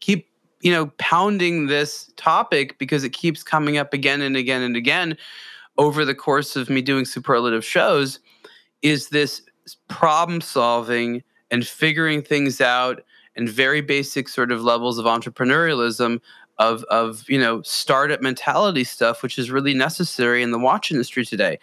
[0.00, 0.28] keep
[0.60, 5.16] you know pounding this topic because it keeps coming up again and again and again
[5.78, 8.20] over the course of me doing superlative shows.
[8.82, 9.42] Is this
[9.88, 11.22] problem solving?
[11.52, 13.04] And figuring things out
[13.36, 16.20] and very basic sort of levels of entrepreneurialism
[16.58, 21.24] of of you know startup mentality stuff, which is really necessary in the watch industry
[21.24, 21.58] today.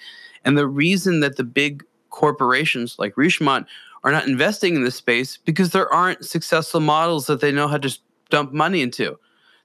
[0.46, 3.66] And the reason that the big corporations like Richemont
[4.04, 7.78] are not investing in this space because there aren't successful models that they know how
[7.78, 9.18] to dump money into.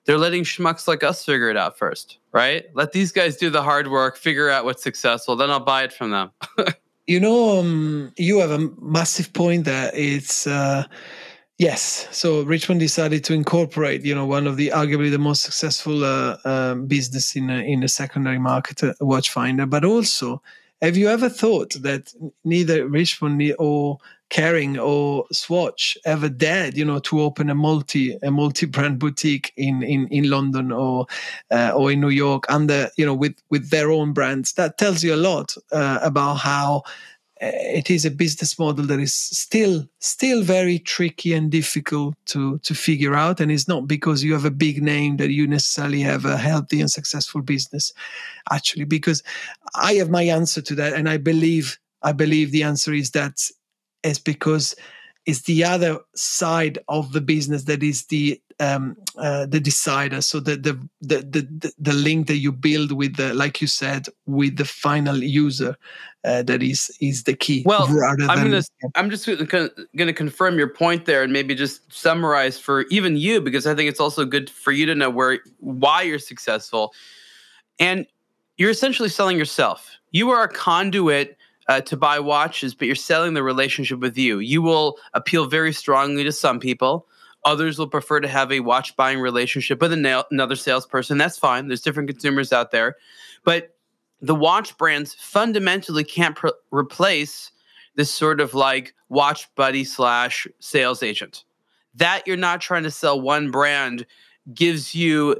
[0.05, 2.66] They're letting schmucks like us figure it out first, right?
[2.75, 5.93] Let these guys do the hard work, figure out what's successful, then I'll buy it
[5.93, 6.31] from them.
[7.07, 9.90] you know, um, you have a massive point there.
[9.94, 10.84] It's uh,
[11.59, 12.09] yes.
[12.11, 16.36] So Richemont decided to incorporate, you know, one of the arguably the most successful uh,
[16.44, 20.42] uh, business in a, in a secondary market, uh, Watchfinder, but also.
[20.82, 22.12] Have you ever thought that
[22.44, 23.98] neither Richemont or
[24.35, 29.53] Kering or Swatch ever dared, you know, to open a multi a multi brand boutique
[29.57, 31.07] in in in London or
[31.53, 34.55] uh, or in New York under you know with with their own brands.
[34.55, 36.82] That tells you a lot uh, about how
[37.41, 42.59] uh, it is a business model that is still still very tricky and difficult to
[42.59, 46.01] to figure out and it's not because you have a big name that you necessarily
[46.01, 47.93] have a healthy and successful business
[48.53, 49.22] actually because
[49.74, 53.51] i have my answer to that and i believe i believe the answer is that
[54.05, 54.74] is because
[55.26, 60.20] it's the other side of the business that is the um, uh, the decider.
[60.20, 64.07] So the, the the the the link that you build with the, like you said,
[64.26, 65.76] with the final user,
[66.24, 67.62] uh, that is is the key.
[67.64, 68.62] Well, I'm than, gonna
[68.94, 69.28] I'm just
[69.96, 73.88] gonna confirm your point there, and maybe just summarize for even you because I think
[73.88, 76.92] it's also good for you to know where why you're successful,
[77.78, 78.07] and
[78.57, 79.90] you're essentially selling yourself.
[80.12, 81.36] You are a conduit
[81.69, 84.39] uh, to buy watches, but you're selling the relationship with you.
[84.39, 87.07] You will appeal very strongly to some people.
[87.45, 91.19] Others will prefer to have a watch buying relationship with another salesperson.
[91.19, 91.69] That's fine.
[91.69, 92.97] There's different consumers out there.
[93.45, 93.77] But
[94.21, 97.51] the watch brands fundamentally can't pr- replace
[97.97, 101.45] this sort of like watch buddy slash sales agent.
[101.95, 104.07] That you're not trying to sell one brand
[104.53, 105.37] gives you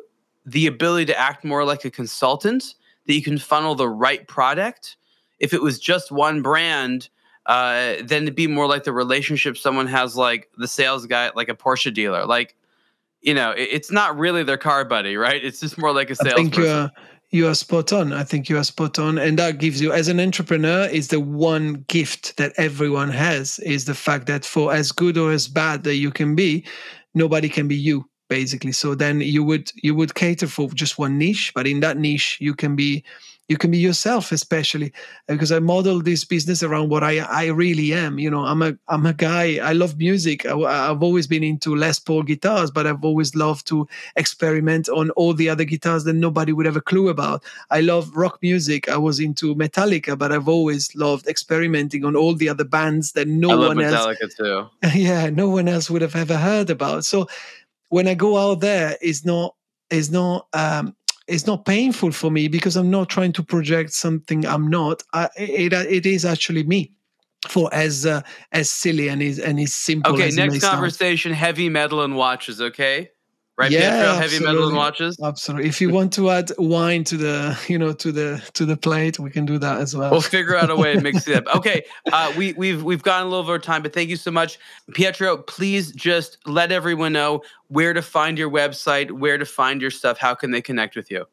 [0.47, 2.75] the ability to act more like a consultant,
[3.07, 4.97] that you can funnel the right product
[5.39, 7.09] if it was just one brand,
[7.47, 11.49] uh, then it'd be more like the relationship someone has like the sales guy, like
[11.49, 12.24] a Porsche dealer.
[12.26, 12.57] Like,
[13.20, 15.45] you know, it, it's not really their car buddy, right?
[15.45, 16.32] It's just more like a sales.
[16.32, 16.91] I think you are
[17.30, 18.12] you are spot on.
[18.12, 21.18] I think you are spot on, and that gives you, as an entrepreneur, is the
[21.18, 25.82] one gift that everyone has is the fact that for as good or as bad
[25.82, 26.64] that you can be,
[27.12, 28.72] nobody can be you basically.
[28.72, 32.39] So then you would you would cater for just one niche, but in that niche
[32.41, 33.05] you can be
[33.49, 34.92] you can be yourself especially
[35.28, 38.74] because i model this business around what i i really am you know i'm a
[38.88, 42.86] i'm a guy i love music I, have always been into les paul guitars but
[42.86, 43.86] i've always loved to
[44.16, 47.45] experiment on all the other guitars that nobody would have a clue about.
[47.70, 52.34] I love rock music i was into metallica but i've always loved experimenting on all
[52.34, 54.66] the other bands that no I one metallica else too.
[54.99, 57.05] Yeah no one else would have ever heard about.
[57.05, 57.28] So
[57.88, 59.55] when i go out there it's not
[59.90, 60.97] it's not um
[61.27, 65.03] it's not painful for me because I'm not trying to project something I'm not.
[65.12, 66.93] I, it, it is actually me
[67.49, 68.22] for as uh,
[68.53, 70.14] as silly and is and is simple.
[70.14, 71.39] Okay, next conversation: sound.
[71.39, 72.61] heavy metal and watches.
[72.61, 73.11] Okay,
[73.57, 73.70] right?
[73.70, 75.18] Yeah, Pietro, heavy metal and watches.
[75.22, 75.68] Absolutely.
[75.68, 79.18] If you want to add wine to the you know to the to the plate,
[79.18, 80.11] we can do that as well.
[80.11, 81.57] We'll figure out a way to mix it up.
[81.57, 84.59] Okay, uh, we we've we've gone a little over time, but thank you so much,
[84.92, 85.36] Pietro.
[85.36, 90.18] Please just let everyone know where to find your website, where to find your stuff.
[90.18, 91.24] How can they connect with you?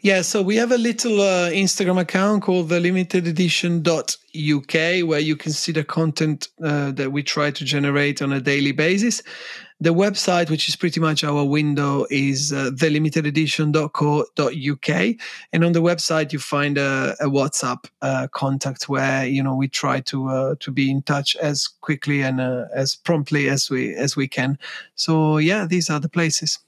[0.00, 5.18] Yeah, so we have a little uh, Instagram account called the Limited Edition UK where
[5.18, 9.22] you can see the content uh, that we try to generate on a daily basis.
[9.82, 15.16] The website, which is pretty much our window, is uh, thelimitededition.co.uk,
[15.54, 19.68] and on the website you find a, a WhatsApp uh, contact where you know we
[19.68, 23.94] try to uh, to be in touch as quickly and uh, as promptly as we
[23.94, 24.58] as we can.
[24.96, 26.58] So yeah, these are the places.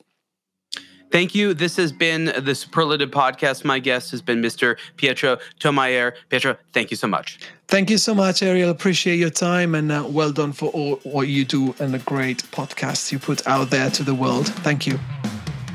[1.12, 1.52] Thank you.
[1.52, 3.66] This has been the Superlative Podcast.
[3.66, 4.78] My guest has been Mr.
[4.96, 6.14] Pietro Tomajer.
[6.30, 7.38] Pietro, thank you so much.
[7.68, 8.70] Thank you so much, Ariel.
[8.70, 12.38] Appreciate your time and uh, well done for all what you do and the great
[12.44, 14.48] podcast you put out there to the world.
[14.48, 14.98] Thank you.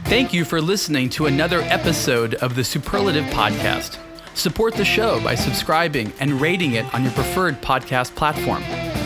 [0.05, 3.99] Thank you for listening to another episode of the Superlative Podcast.
[4.33, 8.63] Support the show by subscribing and rating it on your preferred podcast platform.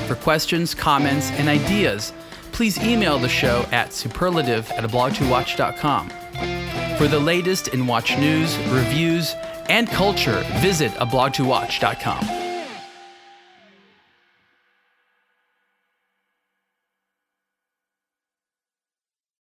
[0.08, 2.14] For questions, comments, and ideas,
[2.54, 6.21] please email the show at superlative at ablog2watch.com.
[6.98, 9.36] For the latest in watch news, reviews,
[9.70, 12.51] and culture, visit ablog2watch.com.